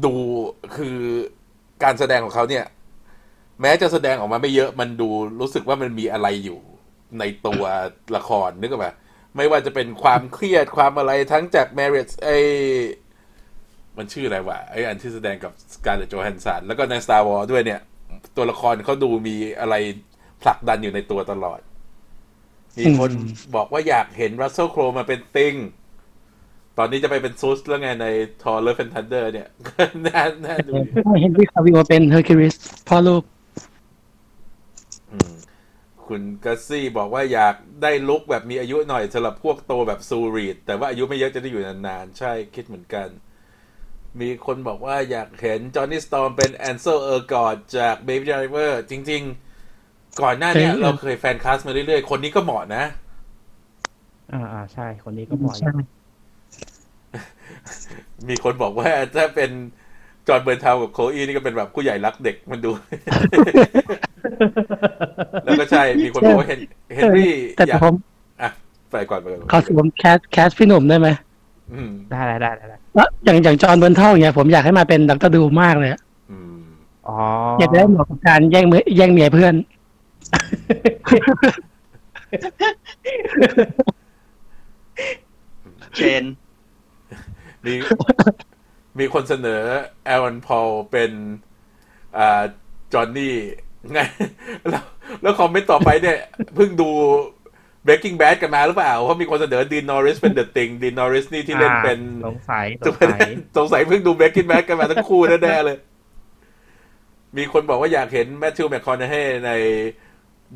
[0.05, 0.13] ดู
[0.75, 0.97] คือ
[1.83, 2.65] การแสดงของเขาเนี่ย
[3.61, 6.59] แม้จะแสดงออกมาไม่เยอะมันดูรู้สึกว่ามันมีอะไรอยู่
[7.19, 7.63] ในตัว
[8.15, 8.93] ละครนึกออกปะ
[9.37, 12.29] ไม่ว่าจะเป็นความเครียดความอะไรทั้งจาก m a r r i a g e ไอ
[13.97, 17.81] มันชื่ออะไรวะไออันที่แสดงกับสการ์ t โจ h ฮนสันแล้วก็ใน Star Wars ด้วยเนี่ย
[18.35, 19.75] ตัวละครเขาดูมีอะไร
[20.41, 21.59] ผลักดันอยู่ในตัวตลอด
[22.77, 25.55] มีคนอืมบอกว่าอยากเห็น Russell Crowe มาเป็น Thing
[26.77, 28.07] ตอนนี้จะไปเป็นซูสแล้วไงใน
[28.43, 29.47] Thor Love and Thunder เนี่ย
[30.05, 30.89] น่าน่าดูดี
[31.21, 32.55] เฮนรี่คาวิลมาเป็นเฮอร์คิวลิส
[32.87, 33.23] พ่อลูก
[35.11, 35.33] อืม
[36.05, 43.07] คุณกัสซี่บอกว่าอยากได้ look แบบมีอายุหน่อยสำหรับพวกโตแบบซูรีดแต่ว่าอายุไม่เยอะจะได้อยู่นานๆ ใช่คิดเหมือนกัน
[44.21, 49.50] มีคนบอกว่าอยากเห็นจอห์นนี่สตอมเป็นแอนเซลเออร์กอดจาก Baby Driver จริง ๆ
[50.21, 52.83] ก่อนหน้าเนี้ยเคยเราเคย fan cast มาเรื่อยๆ คนนี้ก็เหมาะนะ
[54.33, 55.71] อ่าอ่าใช่ คนนี้ก็เหมาะอยู่ใช่
[58.29, 59.51] มีคนบอกว่าถ้าเป็น
[60.27, 62.71] จอห์นเบิร์นเทากับโคอีนี่ก็เป็นแบบผู้ใหญ่รักเด็กมันดู
[65.43, 66.59] แล้วก็ใช่ มีคนบอกว่าเฮน
[66.93, 67.93] เฮนรี่แต่อยากผม
[68.41, 68.49] อะ
[68.91, 71.09] ไปก่อนไปก่อนขอสวมแคสแคสพี่หนุ่มได้ไหม
[71.73, 76.61] อืมได้ได้ได้ได้ได้แล้วอย่างอย่างจอห์นเบิร์นเท่าอย่างเงี้ยผมอยากให้มาเป็นดักเตอร์ดูมากเลยอะอืม
[77.07, 77.17] อ๋อ
[77.59, 79.53] อยากได้เหมาะกับการแย่งเมียแย่งเมียเพื่อน
[85.95, 86.23] เชน
[87.65, 87.73] มี
[88.99, 89.61] มีคนเสนอ
[90.05, 91.11] แอรอนพอลเป็น
[92.17, 92.43] อ่า
[92.93, 93.35] จอห์นนี่
[93.91, 93.99] ไง
[94.69, 94.83] แล้ว
[95.21, 96.17] แล้วคอมเมนต์ต่อไปเนี่ย
[96.55, 96.89] เพิ่งดู
[97.85, 105.77] Breaking Bad กันมาหรือเปล่า เพราะมีคนเสนอดีนนอริสเป็น The Thing ดีนนอริสนี่ที่เล่นเป็นอ่าสงสัยสจะงเป็นสัยสงสัยเพิ่งดู Breaking Bad กันมาทั้งคู่แน่ๆเลย
[107.37, 109.13] มีคนบอกว่าอยากเห็นแมทธิวแมคคอนเฮ
[109.45, 109.51] ใน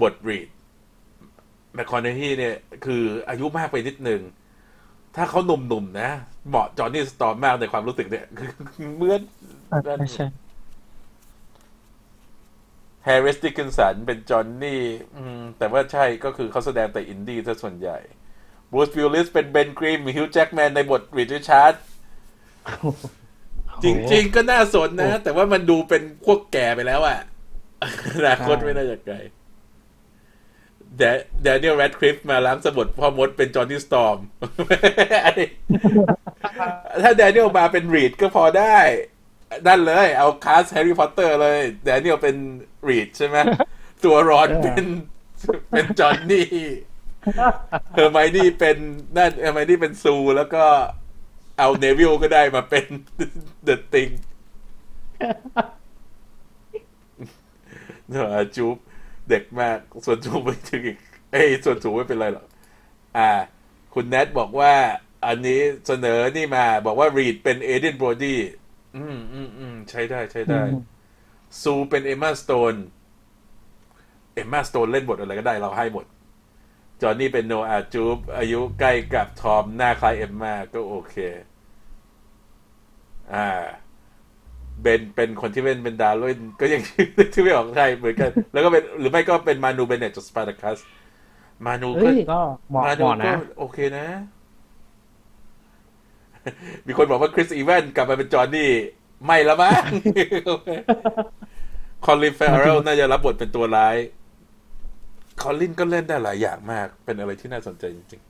[0.01, 0.49] บทรีด
[1.73, 2.55] แมคคอนเฮเนี่ย
[2.85, 4.21] คืออายุมากไปนิดนึง
[5.15, 6.09] ถ้าเขาหนุ่มๆนะ
[6.49, 8.49] เหมาะจอห์นนี่สตอมมากในความรู้สึกเนี่ย คือ
[8.95, 9.21] เหมือน
[9.99, 10.25] ไม่ใช่
[13.03, 14.81] แฮร์ริสดิกินสันเป็นจอห์นนี่
[15.17, 17.97] อืมแต่ว่าใช่ก็คือเขาแสดงแต่อินดี้ซะส่วนใหญ่
[18.71, 21.73] บรูซวิลลิสเป็นเบนกรีมฮิวจ์แจ็คแมนในบทรีดริชาร์ด
[23.83, 27.19] จริง ๆ ก็น่าสนนะ แต่ว่ามันดูเป็นพวกแก่ไปแล้วอะ
[27.81, 27.85] อ
[28.27, 29.15] นาคตไม่น่าจะไกล
[30.97, 31.03] แด
[31.43, 34.17] แดเนียลแรดคลิฟมาล้างสมุดพ่อมดเป็นจอห์นนี่สตอม
[37.03, 38.77] ถ้าแดเนียลมาเป็นรีดก็พอได้
[39.67, 42.35] นั่นเลย เอา cast แฮร์รี่พอตเตอร์เลย แดเนียลเป็น
[42.87, 43.37] รีดใช่ไหม
[44.03, 44.85] ตัวรอนเป็น
[45.71, 46.49] เป็นจอห์นนี่
[47.93, 48.77] เฮอร์ไมนี่เป็น
[49.17, 50.65] นั่นเฮอร์ไมนี่เป็นซูแล้วก็
[51.59, 52.85] เอาเนวิลก็ได้มาเป็น
[53.63, 54.09] The Thing
[58.09, 58.77] เนอะจูป
[59.29, 60.97] เด็กมากส่วนจูปไม่ถึงอีก
[61.31, 62.45] เอ้ยส่วนสูงไม่เป็นไรหรอก
[63.17, 63.31] อ่า
[63.93, 64.73] คุณแนทบอกว่า
[65.25, 68.39] อันนี้เสนอนี่มา บอกว่ารีดเป็นเอเดนโบรดี้
[68.97, 70.61] อืมอืมอืมใช้ได้ใช้ได้
[71.61, 72.75] ซูเป็นเอมมาสโตน
[74.33, 76.05] เอมมาสโตนเล่นบทอะไรก็ได้เราให้หมด
[77.01, 81.15] จอห์นนี่เป็นโนอาจูปอายุใกล้กับทอม หน้าคล้ายเอมมาก็โอเค
[83.33, 83.47] อ่า
[84.81, 86.81] เบนเป็นคนที่เป็นเป็นดาร์ลินก็ยัง
[87.33, 90.77] ที่ไม่ออกใช่เหมือนกัน แล้วก็เป็นหรือไม่ก็เป็นมานูเบเนตจากสปาร์ตาคัส
[91.65, 94.05] มานูก็เฮ้ยก็เหมาะมาเหนูมาะก็นะโอเคนะ
[96.85, 98.69] มีคนบอกว่าคริสอีแวนกลับมาเป็นจอห์นนี่
[99.25, 99.81] ไม่ละมั้ง
[102.05, 103.95] คอลลินเฟอร์เรลน่าจะรับบทเป็นตัวร้าย
[105.41, 108.29] คอลลินก็เล่นได้หลายอย่างมาก เป็นอะไรที่น่าสนใจจริง ๆ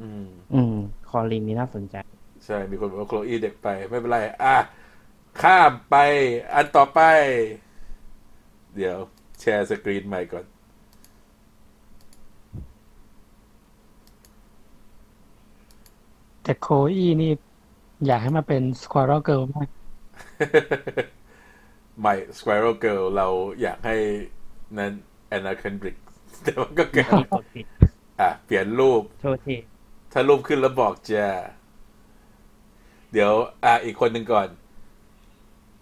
[0.00, 0.76] อืม อืม
[1.10, 1.96] คอลินนี่น่าสนใจ
[2.50, 4.56] ใช่ มีคนบอกว่าโคลอีเด็กไป ไม่เป็นไร อะ
[5.42, 5.96] ข้ามไป
[6.54, 7.00] อันต่อไป
[8.76, 8.96] เดี๋ยว
[9.40, 10.44] แชร์สกรีนใหม่ก่อน
[16.42, 17.32] แต่โคอี้นี่
[18.06, 19.68] อยากให้มาเป็นสควอ r ร l เกิลมาก
[22.00, 23.28] ใหม่ Squirrel Girl เรา
[23.60, 23.96] อยากให้
[24.78, 24.92] นั้น
[25.28, 25.96] แอนนาเคนดริก
[26.44, 27.66] แต่ว่าก็เกิดกดผิด
[28.20, 29.56] อะ เปลี่ยนรูป โทษที
[30.12, 31.24] ถ้ารูปขึ้นแล้วบอกจะ
[33.12, 33.32] เดี๋ยว
[33.64, 34.48] อะอีกคนหนึ่งก่อน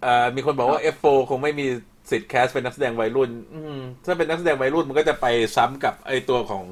[0.05, 1.67] อ่ามีคนบอกว่า F4 คงไม่มี
[2.11, 6.65] สิทธิ์ cast เป็นนักแสดงวัยรุ่น อืมถ้าเป็นนักแสดงวัยรุ่นมันก็จะไปซ้ำกับไอตัวของ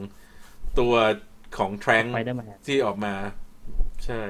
[0.81, 0.95] ตัว
[1.59, 3.15] ของแทรงไปได้ไหมที่ออกมา
[4.05, 4.21] ใช่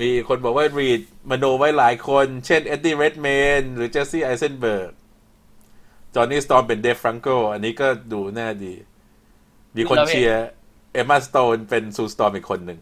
[0.00, 3.28] มีคนบอกว่ารีดมโนไว้หลายคน เช่น เอ็ดดี้เรดแม
[3.60, 4.92] นหรือเจสซี่ไอเซนเบิร์ก
[6.14, 8.74] จอห์นนี่สตอมเป็นเดฟฟรังโกอันนี้ก็ดูน่าดี
[9.76, 10.44] มีคนเชียร์
[10.94, 12.78] เอมมาสโตนเป็นซูสตอมอีกคนหนึ่ง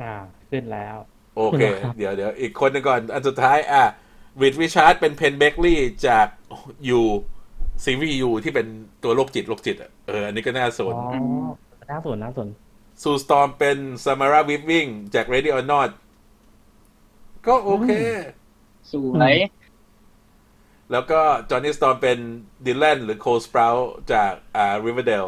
[0.00, 0.12] อ่า
[0.50, 0.96] ขึ้นแล้ว
[1.36, 3.84] โอเคครับเดี๋ยวเดี๋ยวอีกคนหนึงก่อน อันสุดท้าย อะ
[4.40, 6.26] รีดริชาร์ดเป็นเพนเบ k ลี่จาก
[6.88, 7.00] ยู
[7.84, 8.66] ซีรีส์ You ที่เป็น
[9.02, 10.98] ตัวโรคจิตโรคจิตอะเอออันนี้ก็น่าสอ๋นอ
[11.90, 12.48] น่าสนน่าสน
[13.02, 15.90] ซูสตอมเป็นซามาราวีฟวิ่งจาก Ready or Not
[17.46, 17.90] ก็โอเค
[18.92, 19.36] สวย
[20.92, 22.18] แล้วก็จอห์นนี่สตอมเป็น
[22.66, 23.76] ดิแลนหรือโคสปร u ว
[24.12, 25.26] จากอ่า Riverdale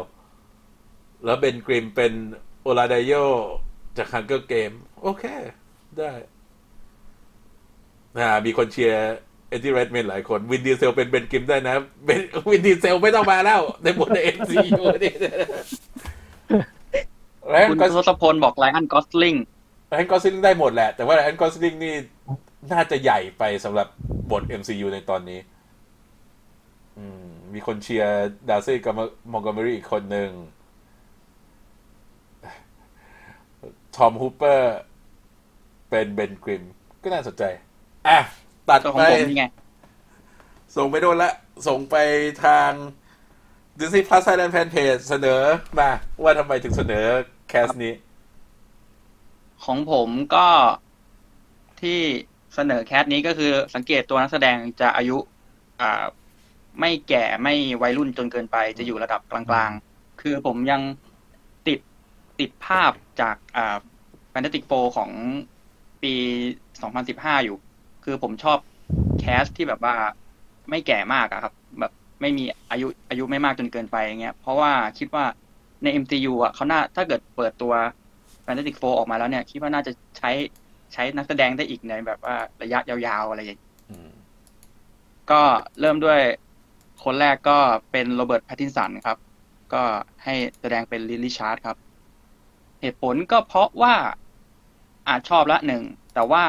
[1.25, 2.13] แล้วเบนกริมเป็น
[2.61, 3.13] โอลาไดโย
[3.97, 4.71] จาก Hunger Games
[5.03, 5.23] โอเค
[5.97, 6.11] ได้
[8.19, 9.15] อ่ามีคนเชียร์
[9.49, 11.75] เอ็ดดี้เรดเมนหลายคน วินดีเซลเป็นเบนกริมได้นะ
[12.05, 12.21] เบน
[12.51, 15.13] วินดีเซลไม่ต้องมาแล้ว ในบทใน MCU นี่
[17.49, 19.35] แล้วคุณก็ทศพลบอกไลอันกอสลิง
[19.89, 21.95] แอนกอสลิงได้หมดแหละ แต่ว่าแอนกอสลิงนี่
[22.71, 23.87] น่าจะใหญ่ไปสำหรับ
[24.31, 25.39] บท MCU ในตอนนี้
[26.97, 28.93] อืมมีคนเชียร์ดาร์ซี่กับ
[29.31, 30.29] มองก o เมอรี่อีกคนหนึ่ง
[33.95, 34.75] ทอมฮูเปอร์
[35.89, 36.63] เป็นเบนกริม
[37.03, 37.43] ก็น่าสนใจ
[38.07, 38.19] อะ
[38.69, 39.45] ตัดตัวขอไปงผมนี่ไง
[40.75, 41.31] ส่งไปโดนละ
[41.67, 41.95] ส่งไป
[42.45, 42.71] ทาง
[43.79, 45.41] Disney Plus Thailand Fanpage เสนอ
[45.79, 45.91] มา
[46.23, 47.05] ว่าทำไมถึงเสนอ
[47.49, 47.93] แคสนี้
[49.65, 50.47] ของผมก็
[51.81, 51.99] ที่
[52.55, 55.17] เสนอแคสนี้ก็คือสังเกตตัวนักแสดงจะอายุ
[55.81, 56.03] อ่า
[56.79, 61.08] ไม่แก่ไม่วัยรุ่นจนเกินไปจะอยู่ระดับกลางๆ คือผมยังติด
[62.39, 63.77] ติดภาพจากอ่า
[64.29, 65.11] แฟนตาติกโฟของ
[66.03, 66.13] ปี
[66.81, 67.57] 2015 อยู่
[68.03, 68.57] คือผมชอบ
[69.19, 69.95] cast ที่แบบว่า
[70.69, 75.25] ไม่แก่มากอะครับ แบบไม่มีอายุอายุไม่มากจนเกินไปอย่างเงี้ย เพราะว่าคิดว่า
[75.83, 77.73] ใน MCU อะเขาน่าถ้าเกิดเปิดตัว
[78.45, 80.31] Fantastic Four ออกมาแล้วเนี่ย คิดว่าน่าจะใช้
[80.93, 84.09] ใช้นักแสดงได้อีกในแบบว่าระยะยาวๆ อะไรอย่างเงี้ยอืม
[85.31, 85.41] ก็
[85.79, 86.19] เริ่มด้วย
[87.03, 87.57] คนแรกก็
[87.91, 89.17] เป็นโรเบิร์ตแพตตินสันครับ
[89.73, 89.83] ก็
[90.23, 91.77] ให้แสดงเป็นรีดริชาร์ดครับ
[92.81, 93.93] เหตุผลก็เพราะว่า
[95.07, 96.43] อาจชอบละหนึ่ง แต่ว่า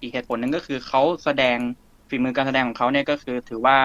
[0.00, 1.58] อีกเหตุผลหนึ่งก็คือเขาแสดง
[2.08, 3.78] ฝีมือการแสดงของเขาเนี่ยก็คือถือว่า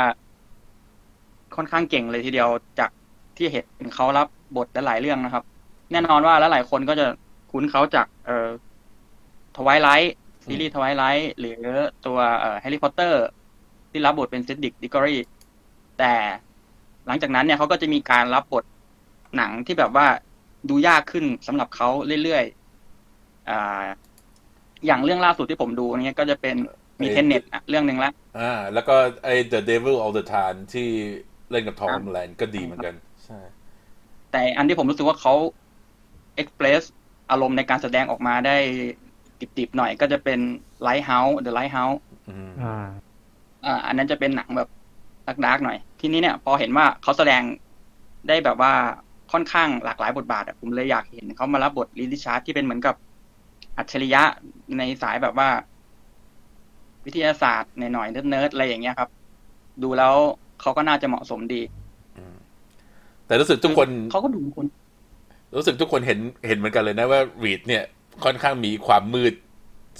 [1.55, 2.89] ค่อนข้างเก่งเลยทีเดียวจาก
[3.37, 5.43] ที่เห็นเขารับบทหลายเรื่องนะครับ
[5.91, 7.05] แน่นอนว่าแล้วหลายคนก็จะ
[7.51, 8.47] คุ้นเขาจากเอ่อ
[9.55, 10.11] Twilight
[10.45, 11.51] ซีรีส์ Twilight หรือ
[12.01, 13.17] ตัวเอ่อแฮร์รี่พอตเตอร์
[13.91, 15.11] ที่รับบทเป็นเซดริกดิกกอรี่
[15.95, 16.05] แต่
[17.05, 18.63] หลังจากนั้นเนี่ยเขาก็จะมีการรับบท
[19.35, 20.05] หนังที่แบบว่า
[20.69, 21.89] ดูยากขึ้นสำหรับเขา
[22.23, 23.83] เรื่อยๆอ่า
[24.85, 26.55] อย่างเรื่องล่าสุดที่ผมดูเนี่ยก็จะเป็น
[27.01, 30.89] มีเทนเน็ตเรื่องหนึ่งละอ่า แล้วก็ไอ้ The Devil All the Time ที่
[31.51, 33.39] เล่นกับทอมแลนก็ดีเหมือนกัน ใช่
[34.31, 35.33] แต่อันที่ผมรู้สึกว่าเขา
[36.35, 36.83] เอ็กเพรส
[37.31, 38.57] อารมณ์ในการแสดงออกมาได้
[39.57, 40.39] ดิบๆหน่อยก็จะเป็น
[40.87, 41.97] Lighthouse The Lighthouse
[42.29, 42.87] อืมอ่า
[43.65, 44.69] อ่าอันนั้นจะเป็นหนังแบบ
[45.45, 47.41] dark ๆหน่อย ทีนี้เนี่ย พอเห็นว่าเขาแสดง
[48.27, 48.73] ได้แบบว่า
[49.31, 52.95] ค่อนข้างหลากหลายบทบาทอะผมเลยอยากเห็นเขามารับบทรีดริชาร์ดที่เป็นเหมือนกับ
[53.77, 54.21] อัจฉริยะ
[54.77, 55.49] ในสายแบบว่า
[57.05, 59.09] วิทยาศาสตร์หน่อยๆเนิร์ดๆอะไรอย่างเงี้ยครับ
[59.83, 60.13] ดูแล้ว
[60.61, 61.61] เขาก็น่าจะเหมาะสมดี
[62.17, 62.35] อืม
[63.25, 64.65] แต่รู้สึกทุกคนเขาก็ดูเป็นคน
[65.57, 67.83] รู้สึกทุกคนเห็นเห็นเหมือนกันเลยนะว่ารีดเนี่ย
[68.23, 69.33] ค่อนข้างมีความมืด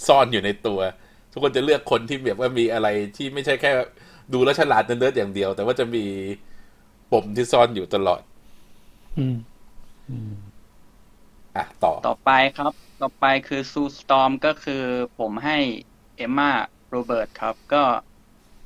[0.08, 0.80] ซ่อนอยู่ในตัว
[1.32, 2.88] ทุกคนจะเลือกคนที่แบบว่ามีอะไร
[3.18, 3.72] ที่ไม่ใช่แค่
[4.34, 6.06] ดูแล้วฉลาดเนิร์ดๆอย่างเดียว แต่ว่าจะมี
[7.12, 8.22] ปมที่ซ่อนอยู่ตลอด
[9.18, 9.34] อืม
[11.56, 14.74] อะต่อต่อไปครับ ต่อไปคือซูสตอมก็คือ
[15.16, 15.54] ผมให้
[16.16, 16.50] เอมมา
[16.90, 17.78] โรเบิร์ตครับ ก็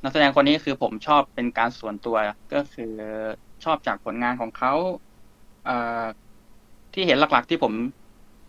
[0.04, 2.18] นักแสดงคนนี้คือผมชอบเป็นการส่วนตัว
[2.52, 2.84] ก็คือ
[3.64, 4.72] ชอบจากผลงานของเขา
[5.64, 5.72] เอ่อ
[6.94, 7.74] ที่เห็นหลักๆที่ผม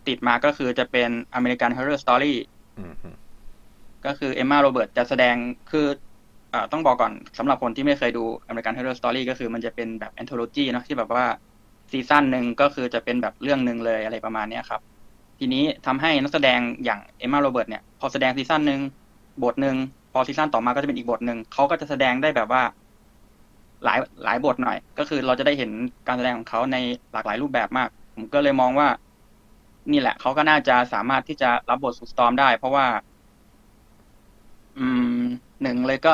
[0.07, 2.33] ติดมาก็คือจะเป็น American Horror Story
[2.77, 3.15] อืมอืม
[4.05, 5.35] ก็คือเอมมาโรเบิร์ตจะแสดง
[5.71, 5.87] คือ
[6.49, 11.25] เอ่อต้องบอกก่อนสำหรับคนที่ไม่เคยดู American Horror Story ก็คือมันจะเป็นแบบ anthology เนอะที่แบบว่า
[11.93, 14.81] ซีซั่นหนึ่งก็คือจะเป็นแบบเรื่องหนึ่งเลยอะไรประมาณเนี้ยครับ
[15.39, 18.81] ทีนี้ทำให้นักแสดงอย่างเอมมาโรเบิร์ตเนี่ยพอแสดงซีซั่นหนึ่ง
[19.43, 19.75] บทหนึ่ง
[20.13, 22.61] พอซีซั่นต่อมาก็จะเป็นอีกบทหนึ่งเขาก็จะแสดงได้แบบว่า
[23.83, 25.71] หลายหลายบทหน่อย ก็คือเราจะได้เห็น
[26.07, 26.77] การแสดงของเขาใน
[27.13, 28.87] หลากหลายรูปแบบมาก ผมก็เลยมองว่า
[29.91, 32.85] นี่แหละเขาก็น่าจะสามารถที่จะรับบทสุดสตอมได้ เพราะว่า
[34.77, 35.01] อืม
[35.61, 36.11] หนึ่งเลยก็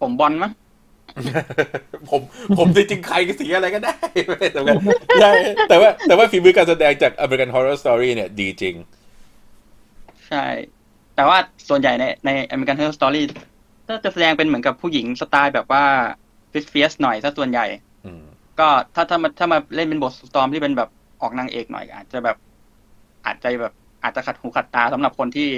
[0.00, 0.52] ผมบอลมั้ง
[2.10, 2.20] ผม
[2.58, 3.94] ผมจริงๆใครก็สีอะไรก็ได้
[4.28, 4.76] ไม่สำคัญ
[5.20, 5.32] ใช่
[5.68, 8.74] แต่ว่า แต่ว่าฝีมือการแสดงจาก American Horror Story เนี่ย ดีจริง
[10.28, 10.44] ใช่
[11.14, 11.38] แต่ว่า
[11.68, 13.22] ส่วนใหญ่ในใน American Horror Story
[13.88, 15.84] ก็จะแสดงเป็นเหมือนกับผู้หญิงสไตล์แบบว่า
[16.52, 17.66] fierce fierce หน่อยซะส่วนใหญ่
[18.60, 20.90] ก็ถ้าถ้ามาถ้ามาเล่นเป็นบทสตอมที่เป็นแบบ
[21.22, 22.36] ออกนางเอกหน่อย อาจจะแบบ
[23.26, 25.48] อาจจะแบบ อาจจะขัดหูขัดตาสำหรับคนที่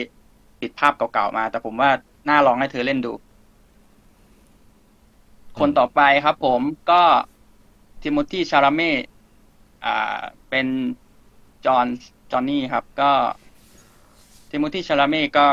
[0.61, 1.91] ติดภาพเก่าๆมา แต่ผมว่า
[2.29, 3.13] น่าลองให้เธอเล่นดู
[5.59, 7.03] คนต่อไปครับผมก็
[8.03, 8.91] ทิโมธีชาราเม่
[9.85, 10.19] อ่า
[10.51, 10.67] เป็น
[11.67, 11.87] จอห์น
[12.33, 13.11] จอห์นนี่ครับ ก็
[14.51, 15.47] ทิโมธีชาราเม่ก็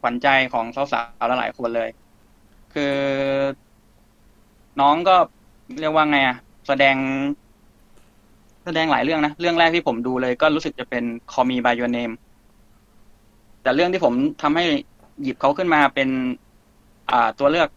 [0.00, 1.90] ขวัญใจของสาวๆหลายๆคนเลย
[2.74, 2.94] คือ
[4.80, 5.16] น้องก็
[5.80, 6.36] เรียกว่าไงอะ
[6.68, 6.96] แสดง
[8.64, 12.14] แสดงหลายเรื่องนะ เรื่องแรกที่ผมดูเลย ก็รู้สึกจะเป็น Call Me by Your Name
[13.62, 14.64] แต่เรื่องที่ผมทำให้
[15.22, 16.08] หยิบเขาขึ้นมาเป็น
[17.10, 17.68] อ่าตัวเลือก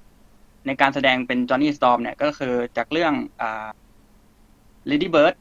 [0.66, 3.68] ในการแสดงเป็นจอห์นนี่สตอมเนี่ยก็คือจากเรื่องอ่า
[4.90, 5.34] Lady Bird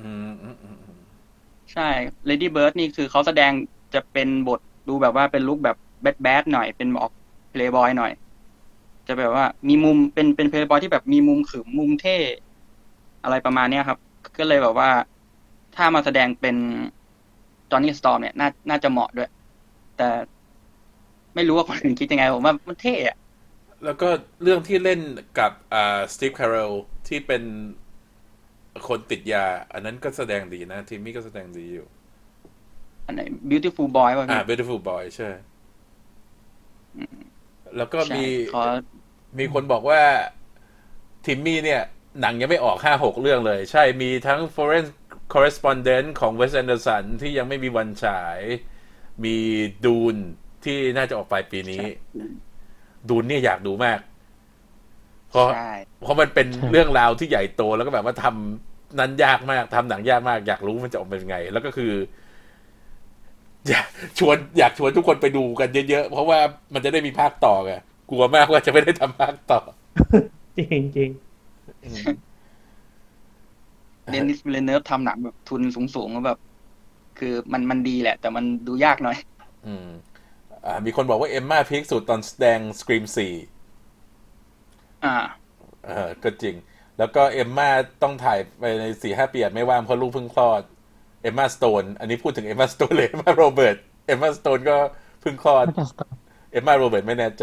[0.00, 1.00] อืมอืมอืมอืม
[1.72, 1.88] ใช่
[2.28, 3.52] Lady Bird นี่คือเขาแสดง
[3.94, 7.12] จะเป็นบทดูแบบว่าเป็นลุคแบบแบดแบดหน่อยเป็นออก
[7.50, 8.10] เพลย์บอยหน่อย
[9.08, 12.16] จะแบบว่ามีมุมเป็นเป็นเพลย์บอยที่แบบมีมุมขึมมุมเท่
[13.22, 13.98] อะไรประมาณเนี้ยครับ
[14.38, 14.90] ก็เลยแบบว่า
[15.74, 16.56] ถ้ามาแสดงเป็น
[17.70, 19.28] จอห์นนี่สตอมเนี่ยน่าน่าจะเหมาะด้วย
[19.96, 20.08] แต่
[21.34, 23.16] ไม่รู้ว่าคนอื่นคิดยังไงผมว่ามันเท่อะ
[23.84, 24.08] แล้วก็
[24.42, 25.00] เรื่องที่เล่น
[25.38, 26.72] กับอ่าสตีฟคาร์เรล
[27.08, 27.42] ที่เป็น
[28.88, 31.86] คนติดยา อันนั้นก็แสดงดีนะ ทีมมี่ก็แสดงดีอยู่
[33.06, 35.30] อันไหน beautiful boy ป่ะอ่าพี่ Beautiful Boy ใช่
[37.76, 38.62] แล้วก็ใช่มีขอ
[39.38, 40.00] มีคนบอกว่า
[41.26, 41.82] ทิมมี่เนี่ย
[42.20, 44.86] หนังยังไม่ออกห้าหกเรื่องเลย ใช่มีทั้ง Foreign
[45.32, 48.40] Correspondent ของ Wes Anderson ที่ยังไม่มีวันฉาย
[49.24, 49.36] มี
[49.84, 50.16] ดูน
[50.64, 51.84] ที่น่าจะออกปลายปีนี้
[53.08, 53.98] ดูนเนี่ยอยากดูมาก
[55.30, 55.56] เพราะใช่
[56.02, 61.92] เพราะมันเป็นใช่เรื่องราวที่ใหญ่โตแล้วก็แบบว่าทำนั้นยากมากทำหนังยากมาก อยากรู้มันจะออกมาเป็นไง แล้วก็คือ
[63.68, 63.86] อยาก
[64.18, 66.38] ชวนอยากชวนทุกคนไปดูกันเยอะๆเพราะว่า
[66.74, 67.72] มันจะได้มีภาคต่อไง
[68.10, 69.60] กลัวมากว่าจะไม่ได้ทำภาคต่อ
[70.56, 71.10] จริงจริง
[71.82, 72.34] อืม
[74.10, 76.38] เดนนิสเวลเนฟทำหนังแบบทุนสูงๆแล้วแบบ
[77.16, 79.16] คือมันมันดีแหละ แต่มันดูยากหน่อย
[79.64, 80.13] อืมอ่า
[80.84, 83.34] มีคนบอกว่าเอมมา peak สุดตอนแสดง Scream สี่
[85.04, 85.16] อ่า
[85.86, 86.54] เออก็จริง
[86.98, 87.70] แล้วก็เอมมา
[88.02, 90.62] ต้องถ่ายไปในสี่ห้าปีอาจไม่ว่างเพราะลูกเพิ่งคลอด
[91.22, 94.76] เอมมาสโตน อันนี้พูดถึงเอมมาสโตนเลยเอมมาโรเบิร์ต เอมมาสโตนก็
[95.20, 95.66] เพิ่งคลอด
[96.52, 97.42] เอมมาโรเบิร์ตไม่แน่ใจ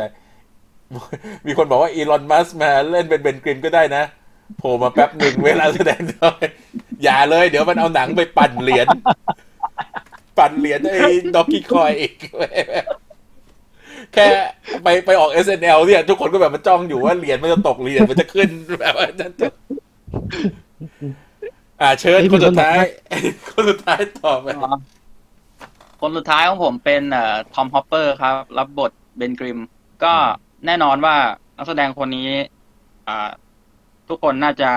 [1.46, 4.04] มีคนบอกว่าอีลอนมัสก์มาเล่นเป็นเบนกริมก็ได้นะ
[4.58, 6.46] โผล่มาแป๊บหนึ่งเวลาแสดงน้อย
[7.04, 8.88] อย่าเลย เดี๋ยวมันเอาหนังไปปั่นเหรียญ
[10.38, 12.16] ปั่นเหรียญไอ้ Dogecoin อีก
[14.14, 14.28] แค่
[14.84, 19.48] ไปไปออก SNL เนี่ยทุกคนก็แบบมันจ้องอยู่ว่าเหรียญมันจะตกเหรียญมันจะขึ้นแบบว่านั่นจะ
[21.82, 22.84] อ่าเชิญคนสุดท้าย
[23.50, 24.48] คนสุดท้ายต่อไป
[26.02, 29.60] คนสุดท้ายของผมเป็นเอ่อทอมฮอปเปอร์ครับ รับบทเบนกริม
[30.04, 30.14] ก็
[30.66, 31.16] แน่นอนว่า
[31.58, 32.30] นักแสดงคนนี้
[33.08, 33.30] อ่า
[34.10, 34.70] ทุกคนน่าจะ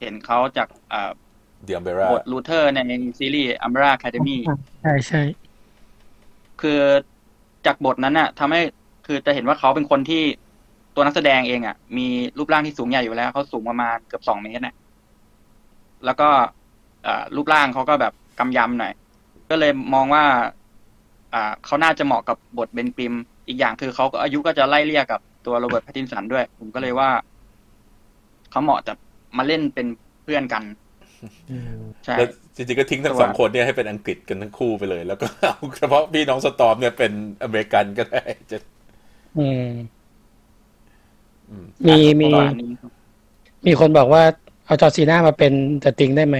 [0.00, 1.10] เห็นเขาจากอ่า
[1.64, 4.38] The Umbrella บทลูเทอร์ในซีรีส์ Umbrella Academy
[4.82, 5.22] ใช่ใช่
[6.60, 6.80] คือ
[7.66, 8.60] จากบทนั้นน่ะทำให้
[9.06, 10.22] คือจะเห็นว่าเขาเป็นคนที่
[10.94, 12.06] ตัวนักแสดงเองอะ มี
[12.38, 14.74] รูปร่างที่สูงใหญ่อยู่แล้ว เขาสูงประมาณเกือบสองเมตรน่ะ
[16.04, 16.28] แล้วก็
[17.36, 18.92] รูปร่างเขาก็แบบกำยำหน่อย
[19.50, 20.24] ก็เลยมองว่า
[21.34, 23.14] อ่าเขาน่าจะเหมาะกับบทเบนกริม
[23.48, 27.10] อีกอย่างคือเขาก็อายุก็จะไล่เลี่ยกับตัวโรเบิร์ตแพตตินสันด้วย ผมก็เลยว่า
[28.50, 28.92] เขาเหมาะจะ
[29.36, 29.86] มาเล่นเป็น
[30.22, 30.62] เพื่อนกัน
[32.04, 38.58] ใช่แล้วจริงๆก็ทิ้งทั้งตัวสองคนเนี่ยให้เป็นอังกฤษกันทั้งคู่ไปเลย แล้วก็เอาเฉพาะพี่น้องสตอมเนี่ยเป็นอเมริกันก็ได้จะ
[39.38, 39.68] อืม
[41.50, 42.72] อืมมีมีประมาณนี้
[43.66, 44.22] มีคนบอกว่า
[44.66, 46.36] เอาจอห์นซีน่ามาเป็น The Thing ได้ไหม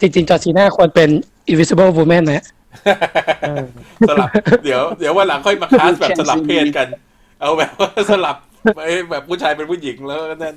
[0.00, 1.08] จริงๆ จอร์ซีน่าควรเป็น
[1.50, 2.44] Invisible Woman นะ
[3.40, 3.64] เออ
[4.08, 4.28] สลับ
[4.64, 6.86] เดี๋ยวเดี๋ยววันหลังค่อยมาคลาสแบบสลับเพศกัน
[7.40, 8.36] เอาแบบว่าสลับ
[8.76, 10.56] ไปแบบผู้ชายเป็นผู้หญิงแล้วก็นั่น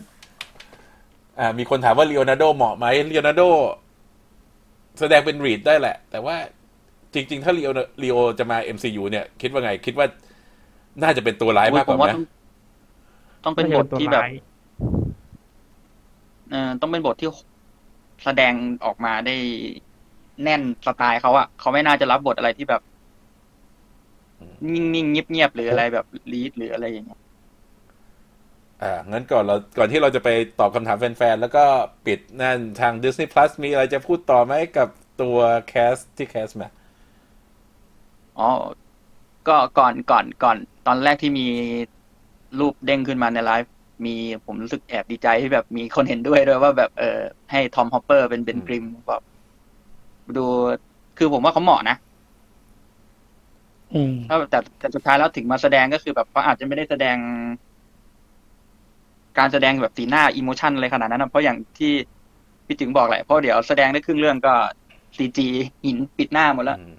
[1.41, 3.41] อ่ามีคนถามว่าเลโอนาร์โดเหมาะไหมเลโอนาร์โด
[4.99, 6.35] แสดงเป็นรีดได้แหละ แต่ว่า
[7.13, 10.07] จริง ๆ ถ้าเลโอเลโอจะมา MCU เนี่ย คิดว่าไง คิดว่า
[11.03, 12.23] น่าจะเป็นตัวร้ายมากกผว่ามว่าไหมต้อง
[13.43, 14.23] ต้องเป็นบทที่แบบ
[16.49, 17.29] เออต้องเป็นบทที่
[18.23, 18.53] แสดง
[18.85, 19.35] ออกมาได้
[20.43, 22.81] แน่นสไตล์เขาอะเขาไม่น่าจะรับบทอะไรที่แบบ
[24.73, 27.20] นิ่งๆเงียบๆหรืออะไรแบบลีดหรืออะไรอย่างเงี้ย
[28.81, 31.65] อ่างั้นก่อนเราก่อนที่เราจะไปตอบคำถามแฟนๆ แล้วก็
[32.05, 34.89] ปิดนั่นทาง Disney Plus มีอะไรจะพูดต่อไหมกับ
[35.21, 36.69] ตัวแคสที่แคสมา
[38.37, 38.43] อ๋อ
[39.47, 41.43] ก็ก่อนก่อนก่อน ตอนแรกที่มี
[42.59, 43.71] รูปเด้งขึ้นมาในไลฟ์
[44.05, 44.15] มี
[44.45, 47.19] ผมรู้สึกแอบดีใจที่แบบมีคนเห็นด้วยด้วยว่าแบบเออ
[47.51, 49.21] ให้ทอมฮอปเปอร์เป็นเบนกริมแบบ
[50.35, 50.45] ดู
[51.17, 51.95] คือผมว่าเขาเหมาะนะ
[53.93, 57.17] อืมถ้าแต่แต่สุดท้ายแล้วถึงมาแสดงก็คือแบบเขาอาจจะไม่ได้แสดง
[59.37, 61.93] การแสดงแบบสีหน้า emotion อะไรขนาดนั้นนะเพราะอย่างที่
[62.65, 64.53] พี่ถึงบอกแหละเพราะเดี๋ยวแสดงได้ครึ่งเรื่องก็
[65.17, 65.47] CG
[65.85, 66.95] หินปิดหน้าหมดแล้วอืม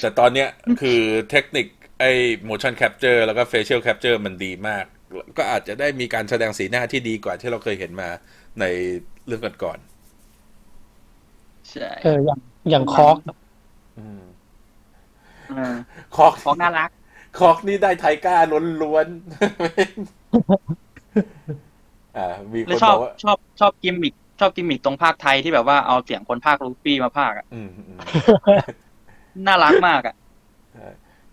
[0.00, 0.48] แต่ตอนเนี้ย
[0.80, 1.66] คือเทคนิค
[2.00, 2.10] ไอ้
[2.48, 4.84] motion capture แล้วก็ facial capture มันดีมาก
[5.38, 8.08] ก็อาจจะได้มีการแสดงสีหน้าที่ดีกว่าที่เราเคยเห็นมา
[8.60, 8.64] ใน
[9.26, 9.78] เรื่องก่อน
[11.70, 14.22] ใช่เอออย่างอย่างคอกๆอืม
[15.48, 15.74] เออ
[16.16, 16.90] คอกของน่ารัก
[17.38, 18.36] คอกนี่ได้ไทก้า
[18.82, 20.25] ล้วนๆ
[22.16, 27.98] อ่า มีคแล้วนชอบบอกว่า ชอบชอบกิมมิกชอบกิมมิกตรงภาคไทยที่แบบว่าเอาเสียงคนภาคลูฟี่มาภาคอะอืมอืม
[29.46, 30.14] น่ารักมากอะ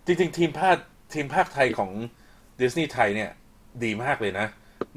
[0.06, 0.76] จริง ๆ ทีมภาค
[1.14, 1.90] ทีมภาคไทยของ
[2.60, 3.30] ดิสนีย์ไทยเนี่ย
[3.84, 4.46] ดีมากเลยนะ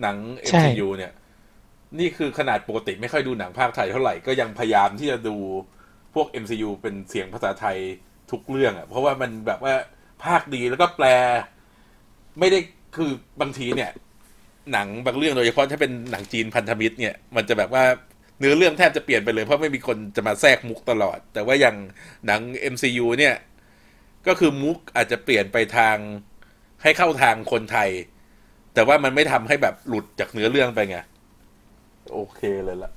[0.01, 0.17] หนัง
[0.47, 1.11] ใช่ MCU เนี่ย
[1.99, 5.37] นี่คือขนาดปกติไม่ค่อยดูหนังภาคไทยเท่าไหร่ ก็ยังพยายามที่จะดู
[6.13, 7.77] พวก MCU เป็นเสียงภาษาไทย
[8.31, 9.73] ทุกเรื่องอะ่ะ เพราะว่ามันแบบว่า
[10.25, 11.07] ภาคดีแล้วก็แปล
[12.39, 12.59] ไม่ได้
[12.95, 13.09] คือ
[13.41, 13.91] บางทีเนี่ย
[14.71, 17.83] หนังบางเรื่องโดยเฉพาะถ้าเป็นหนังจีนพันธมิตรเนี่ย มันจะแบบว่า
[18.39, 21.75] เนื้อเรื่องแทบจะเปลี่ยนไปเลย เพราะไม่มีคนจะมาแทรกมุกตลอด แต่ว่าอย่าง
[22.27, 22.41] หนัง
[22.73, 23.35] MCU เนี่ย
[24.27, 25.97] ก็คือมุกอาจจะเปลี่ยนไปทาง
[26.83, 27.89] ให้เข้าทางคนไทย
[28.73, 30.97] แต่ว่ามันไม่ทำให้แบบหลุดจากเนื้อเรื่องไปไง
[32.11, 32.91] โอเคเลยล่ะ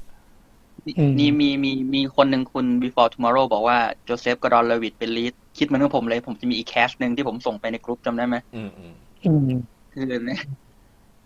[0.99, 9.61] อืมนี่มีมีมีคนหนึ่งคุณ before tomorrow บอกว่าโจเซฟกอร์ดอนเลวิตเป็นรีดคิดเหมือนกับผมเลย ผมจะมีอีก cast หนึ่งที่ผมส่งไปในกลุ่มจำได้ไหมอืมอืมอืม
[9.93, 10.43] คือเนี่ย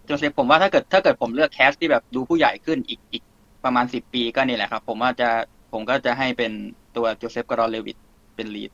[0.05, 3.23] โจเซฟผมว่าถ้าเกิดถ้าเกิดผมเลือก cast ที่แบบดูผู้ใหญ่ขึ้นอีกอีก
[3.65, 5.29] ประมาณสิบปีก็นี่แหละครับ ผมว่าจะ
[5.73, 6.53] ผมก็จะให้เป็น
[6.97, 7.99] ตัวโจเซฟกอร์ดอนเลวิต
[8.37, 8.73] เป็นรีด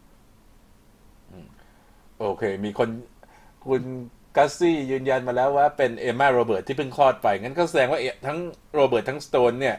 [2.18, 2.88] โอเค มีคน
[3.66, 3.82] คุณ
[4.36, 8.38] กัสซี่ยืนยันมาแล้วว่าเป็นเอมมาโรเบิร์ตที่เพิ่งคลอดไป งั้นก็แสดงว่าทั้ง
[8.74, 9.76] โรเบิร์ตทั้งสโตนเนี่ย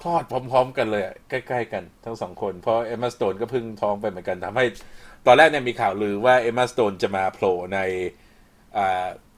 [0.00, 4.64] คลอดพร้อม ๆ กันเลย ใกล้ๆกันทั้งสองคน เพราะเอมมาสโตนก็เพิ่งท้องไปเหมือนกันทำให้
[5.26, 7.78] ตอนแรกเนี่ยมีข่าวลือว่าเอมมาสโตนจะมาโผล่ใน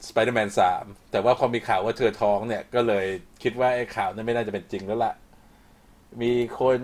[0.09, 3.07] สไปเดอร์แมนสามแต่ว่าพอมีข่าวว่าเธอท้องเนี่ย ก็เลย
[3.43, 5.15] คิดว่าไอ้ข่าวนั้นไม่น่าจะเป็นจริงแล้วล่ะ
[6.23, 6.81] มีคน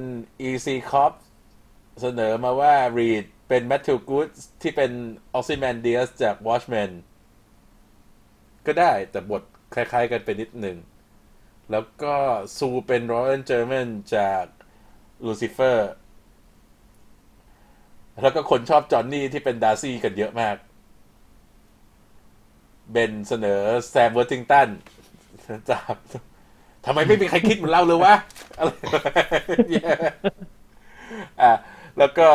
[0.48, 1.12] EC Cop
[2.00, 4.28] เสนอมาว่ารีดเป็นแมทธิวกูด
[4.62, 4.90] ที่เป็น
[5.34, 6.90] ออกซิแมนเดียสจาก Watchmen
[8.66, 9.42] ก็ได้แต่บท
[9.74, 10.76] คล้ายๆกันไปนิดหนึ่ง
[11.70, 12.14] แล้วก็
[12.59, 14.44] ซูเป็นรอ y a l เจอร์แมนจาก
[15.24, 15.90] ลูซิเฟอร์
[18.22, 20.57] แล้วก็คนชอบจอห์นนี่ที่เป็นดาร์ซี่กันเยอะมาก
[22.93, 23.61] เบนเสนอ
[23.91, 24.68] แซมเวอร์ติงตัน
[25.70, 25.97] จับ
[26.87, 28.14] ทำไมไม่มีใครคิดเหมือนเราเลยวะ
[28.59, 28.70] อะไร
[31.43, 31.53] อะ
[31.99, 32.28] แล้วก็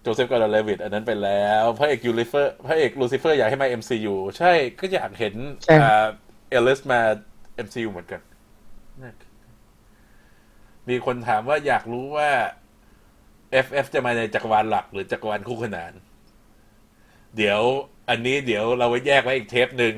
[0.00, 5.34] โจเซฟกอร์ดเลวิดอันนั้นไปแล้วพระเอกยูริเฟอร์พระเอกลูซิเฟอร์อยากให้มา MCU ใช่ก็อยากเห็น
[5.64, 6.06] ใช่อ่า
[6.50, 7.00] เอลิสมา
[7.66, 8.20] MCU เหมือนกัน
[10.88, 12.30] มีคนถามว่าอยากรู้ว่า
[13.64, 15.92] FF จะมาในจักรวาลหลักหรือจักรวาลคู่ขนาน
[17.36, 17.60] เดี๋ยว
[18.10, 19.94] อันนี้เดี๋ยวเราไว้แยกไว้อีกเทปหนึ่ง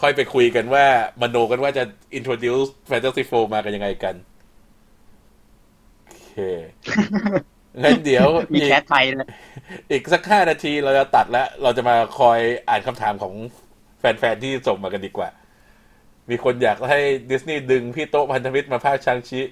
[0.00, 0.84] ค่อยไปคุยกันว่า
[1.20, 1.84] มโนกันว่าจะ
[2.18, 4.14] introduce Fantasy Four มากันยังไงกัน
[6.06, 6.36] โอเค
[7.82, 9.28] งั้นเดี๋ยวมีอีกแคสไทยเลย
[9.90, 12.38] อีกสักห้านาทีเราจะตัดแล้ว เราจะมาคอย
[12.68, 13.34] อ่านคำถามของ
[13.98, 15.28] แฟน ๆ ที่ส่งมากันดีกว่า
[16.30, 19.42] มีคนอยากให้ดิสนีย์ดึงพี่โต๊ะพันธมิตรมาภาคชางชิ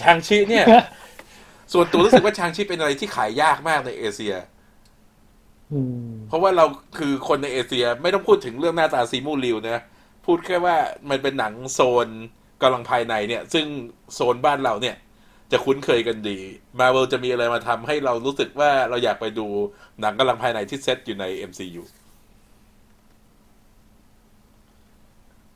[0.00, 0.66] ชางชิเนี่ย
[1.72, 4.51] ส่วนตัวรู้สึกว่าชางชิเป็นอะไรที่ขายยากมากในเอเชียอืม
[6.28, 6.64] เพราะว่าเรา
[6.98, 9.82] คือคนในเอเชียไม่ต้องพูดถึงเรื่องหน้าตาซีมูริวนะ
[10.26, 10.76] พูดแค่ว่า
[11.10, 12.08] มันเป็นหนังโซน
[12.62, 13.66] กำลังภายในเนี่ย ซึ่ง
[14.14, 14.96] โซนบ้านเราเนี่ย
[15.52, 16.38] จะคุ้นเคยกันดี
[16.78, 19.46] มาเวลจะมีอะไรมาทำให้เรารู้สึกว่าเราอยากไปดู
[20.00, 21.82] หนังกำลังภายในที่เซตอยู่ใน MCU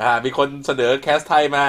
[0.02, 1.64] อ่า มีคนเสนอ cast ไทยมา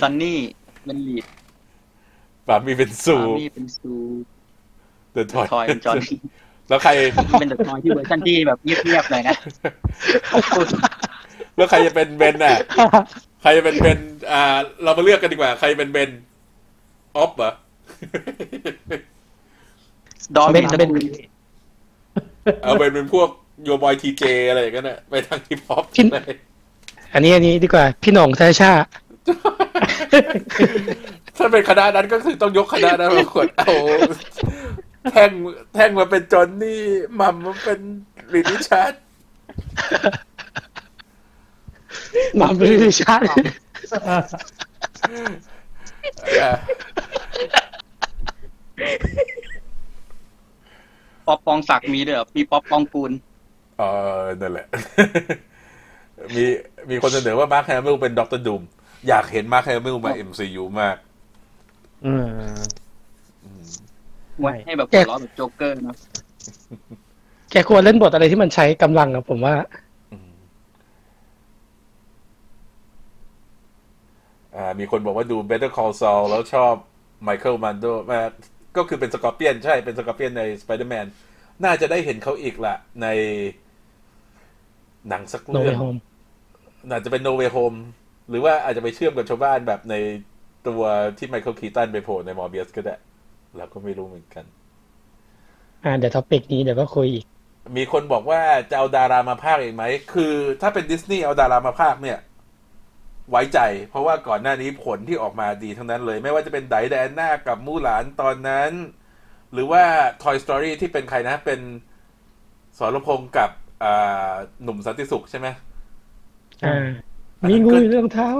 [0.00, 0.40] ซันนี่
[0.84, 1.26] เป็น Reed
[2.46, 3.94] ปาล์มมี่เป็น Sue ปาล์มมี่เป็น Sue
[5.12, 5.98] เดอะทอยทอยเป็นจอห์น
[6.68, 6.90] แล้วใคร
[7.40, 9.36] เป็นเดอะทอยที่เวอร์ชันที่แบบเงียบๆหน่อยนะ
[11.56, 12.56] แล้วใครจะเป็นเบนน่ะ
[13.42, 13.98] ใครจะเป็นเบน
[14.32, 16.10] อ่า เรามาเลือกกันดีกว่า ใครเป็นเบน
[17.16, 17.52] ออฟเหรอ
[20.36, 21.08] ดอมเป็นจะเป็เป็นน
[22.62, 23.28] เอาเป็นเป็นพวก
[23.64, 26.34] โยบอยทีเจอะไรอย่างนั้นน่ะไปทางฮิปฮอปพี่เลย
[27.14, 28.72] อันนี้อันนี้ดีกว่า พี่หน่งชาชา
[31.36, 33.70] ถ้าเป็นคณะนั้นก็คือต้องยกคณะนั้นมาขวดเอา
[35.12, 35.30] แท่ง
[35.74, 36.80] แท่งมาเป็นจอนนี่
[37.16, 37.80] หมัมมาเป็น
[38.32, 38.94] ลินิชาร์ด
[42.36, 43.24] หมาบริชาติ
[46.40, 46.52] อะ
[51.26, 53.12] ป๊อปปองศักดิ์มีด้วยเหรอมีป๊อปปองกูล
[53.78, 53.82] เอ
[54.20, 54.66] อนั่นแหละ
[56.34, 56.44] มี
[56.90, 58.62] มีคนเสนอว่ามาร์คแฮมมิลเป็นด็อกเตอร์ดูม
[59.08, 60.96] อยากเห็นมาร์คแฮมมิลมา MCU มาก
[62.06, 62.12] อื
[62.54, 62.58] ม
[64.40, 65.96] ไว้ให้แบบหัวเราะแบบโจ๊กเกอร์เนอะ
[67.50, 69.54] แกควรเล่นบทอะไรที่มันใช้กำลังอะผมว่า
[74.54, 76.74] อ่า มีคนบอกว่าดู Better Call Saul แล้วชอบ
[77.22, 78.20] ไมเคิลมันโดมา
[78.76, 81.06] ก็คือเป็นสกอร์เปียนใช่เป็นสกอร์เปียนใน Spider-Man
[81.64, 83.06] น่าจะได้เห็นเขาอีกละใน
[85.08, 85.96] หนังสักโนเรื่เวองโฮม
[86.90, 87.78] อาจจะเป็น No Way Home
[88.28, 89.94] หรือว่าอาจจะไปเชื่อมกับชาวบ้านแบบใน
[90.68, 90.82] ตัว
[91.18, 92.94] ที่ไมเคิลคีตันไปโผล่ใน Morbius ก็ได้
[93.58, 94.44] เราก็ไม่รู้เหมือนกัน
[95.84, 97.26] อ่าเดี๋ยว topic นี้เดี๋ยวก็คุยอีก
[97.76, 98.40] มีคนบอกว่า
[98.70, 102.18] จะเอาดารามาพากย์อีกไหม คือถ้าเป็นดิสนีย์เอาดารามาพากย์เนี่ย
[103.30, 103.58] ไว้ใจ
[103.90, 108.70] เพราะว่าก่อนหน้านี้ผลที่ออกมาดีทั้งนั้นเลย ไม่ว่าจะเป็นไดแดนหน้ากับมู่หลานตอนนั้น
[109.52, 109.82] หรือว่า
[110.22, 111.60] Toy Story ที่เป็นใครนะ เป็น
[112.78, 113.50] สรพงษ์กับ
[113.84, 114.32] อ่า
[114.62, 115.48] หนุ่มสันติสุขใช่ไหม
[116.64, 116.88] อ่า
[117.50, 118.30] มีงูอยู่ในรองเท้า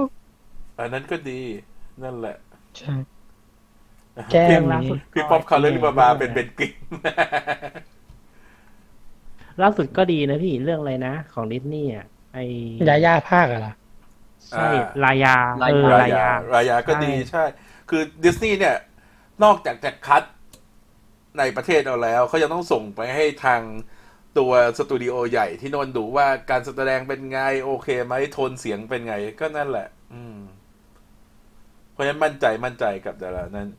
[0.79, 1.41] อันนั้นก็ดี
[2.03, 2.37] นั่นแหละ
[2.77, 2.93] ใช่
[4.31, 6.71] แก้มล่าสุดพี่ป๊อปคาร์เลอร์มาบาเป็นเบนกิน
[9.61, 12.39] ล่าสุดก็ดีนะพี่เรื่องอะไรนะ ของดิสนีย์อะไอ
[12.89, 13.73] ยาย่าภาคอะเหรอ
[14.49, 15.35] ใช่อ่าลายา
[15.71, 17.43] เออราลายยายารายาก็ดีใช่ใช่
[17.89, 18.77] คือดิสนีย์เนี่ย
[19.43, 20.23] นอกจากจะคัด
[21.37, 23.61] ในประเทศเราแล้ว เขายังต้องส่งไปให้ทาง
[24.37, 30.37] ตัวสตูดิโอใหญ่ที่โน่นดูว่าการแสดงเป็นไง โอเคไหมโทนเสียงเป็นไง ก็นั่นแหละ อืม
[31.91, 33.69] เพราะฉะนั้นมั่นใจมั่นใจกับดารานั้น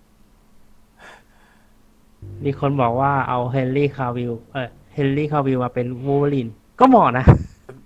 [2.45, 6.49] มีคนบอกว่าเอาเฮนรี่คาวิลเออเฮนรี่คาวิลมาเป็นวูเวอรีน
[6.81, 7.25] ก็เหมาะนะ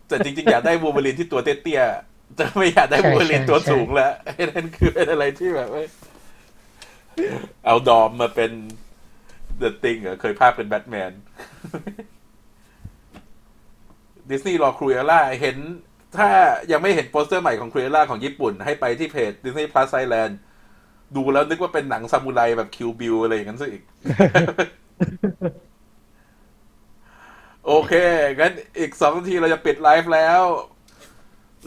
[0.09, 5.68] แต่จริงๆ อยากได้วูเวอรีนที่ตัวเตี้ยๆจะไม่อยากได้วูเวอรีนตัวสูงแล้วไอ้นั่นคือเป็นอะไรที่แบบ
[7.64, 8.51] เอาดอมมาเป็น
[9.59, 11.12] The Thing เหรอเคยพากย์เป็นแบทแมน
[14.30, 15.57] ดิสนีย์รอ Cruella เห็น
[16.16, 16.28] ถ้า
[16.70, 20.32] ยังไม่เห็นโปสเตอร์ใหม่ของ Cruella ของญี่ปุ่น ให้ไปที่เพจ Disney Plus Thailand
[21.16, 23.82] ดูแล้วนึกว่าเป็นหนังซามูไรแบบ Kill Bill อะไรอย่างนั้นซะอีก
[27.66, 27.92] โอเค
[28.40, 30.40] งั้นอีกสองนาทีเราจะปิดไลฟ์แล้ว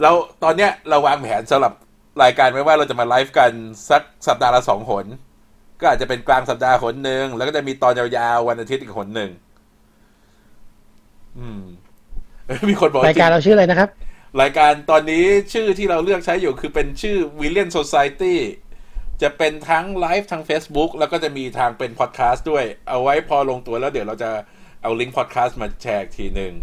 [0.02, 0.12] เรา
[0.44, 1.74] ตอนเนี้ยเราวางแผนสำหรับ
[2.24, 3.52] รายการไว้ว่าเราจะมาไลฟ์กัน
[3.90, 5.06] สักสัปดาห์ละสองหน
[5.80, 9.32] ก็อาจจะเป็นกลางสัปดาห์หนหนึ่งแล้วก็จะมีตอนยาวๆวันอาทิตย์อีกหนหนึ่ง
[11.40, 11.62] อืม
[12.70, 13.90] มีคนบอกว่รายการจงเราชื่ออะไรนะครับ
[14.42, 15.24] รายการตอนนี้
[15.54, 18.36] ชื่อที่เราเลือกใช้อยู่คือเป็นชื่อ William Society
[19.22, 24.30] จะเป็นทั้งไลฟ์ทาง Facebook แล้วก็จะมีทางเป็นพอดแคสต์ด้วย เอาไว้พอลงตัวแล้วเดี๋ยวเราจะ
[24.84, 26.54] เอาลิงก์พอดแคสต์มาแชร์อีกทีหนึ่ง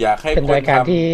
[0.00, 1.04] อยากให้เป็นคนรายการทำที่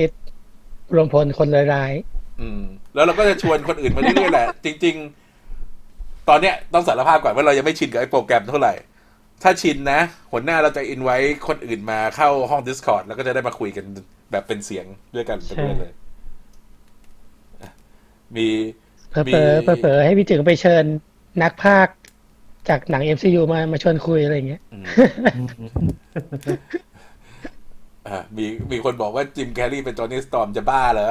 [0.94, 1.92] รวมพลคนร้าย
[2.40, 2.62] อืม
[2.94, 4.96] แล้วเราก็จะชวนคนอื่นมาเรื่อยๆแหละ จริง
[5.62, 8.74] ๆ ตอนเนี้ยต้องสารภาพก่อนว่าเรายังไม่ชินกับไอ้โปรแกรมเท่าไหร่
[9.42, 10.00] ถ้าชินนะ
[10.32, 11.16] หัวหน้าเราจะอินไว้
[11.48, 13.84] คนอื่นมาเข้าห้อง Discord แล้วก็จะได้มาคุยกัน
[14.30, 15.92] แบบเป็นเสียงด้วยกันไปด้วยเลย
[17.62, 17.72] อะ
[18.36, 20.84] มีๆ เผลอๆเผลอๆให้พี่จึงไปเชิญ
[21.42, 21.86] นักภาค
[22.68, 24.84] จากหนัง MCU มามาชวนคุยอะไรอย่างเงี้ย อืม
[28.08, 31.08] อะมีมีคนบอกว่าจิมแคร์รีเป็นจอห์นนี่สตอมจะบ้าเหรอ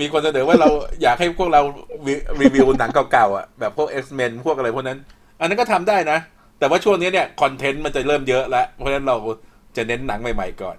[0.00, 0.68] มีคนเสนอว่าเรา
[1.02, 1.62] อยากให้พวกเรา
[2.06, 4.98] รีรีวิวหนังเก่าๆอะแบบพวก X-Men พวกอะไรพวกนั้น
[5.40, 6.18] อันนั้นก็ทำได้นะ
[6.58, 9.16] แต่ว่าช่วงนี้เนี่ย content มันจะเริ่มเยอะแล้ว เพราะฉะนั้นเรา
[9.76, 10.76] จะเน้นหนังใหม่ๆก่อน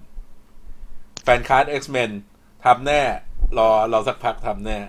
[1.23, 2.11] fan cast X-Men
[2.65, 3.01] ทำแน่
[3.57, 4.79] รอเราสักพักทำแน่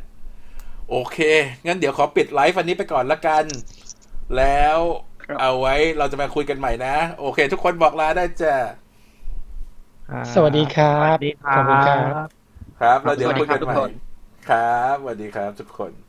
[0.91, 1.19] โอเค
[1.67, 3.45] งั้นเดี๋ยวขอปิดไลฟ์อันนี้ไปก่อนละกัน
[4.37, 4.79] แล้ว
[5.25, 8.55] ครับเอาไว้เราจะมาคุยกันใหม่นะ โอเค ทุกคนบอกลาได้จ้ะ
[10.33, 12.29] สวัสดีครับ สวัสดีคขอบคุณครัรับบ
[12.79, 13.91] ครับแล้วเดี๋ยวสวัสดีคุยครักับนทุกใหม่คน
[14.49, 14.59] ครั
[14.93, 16.06] บสวัสดีครับทุกคน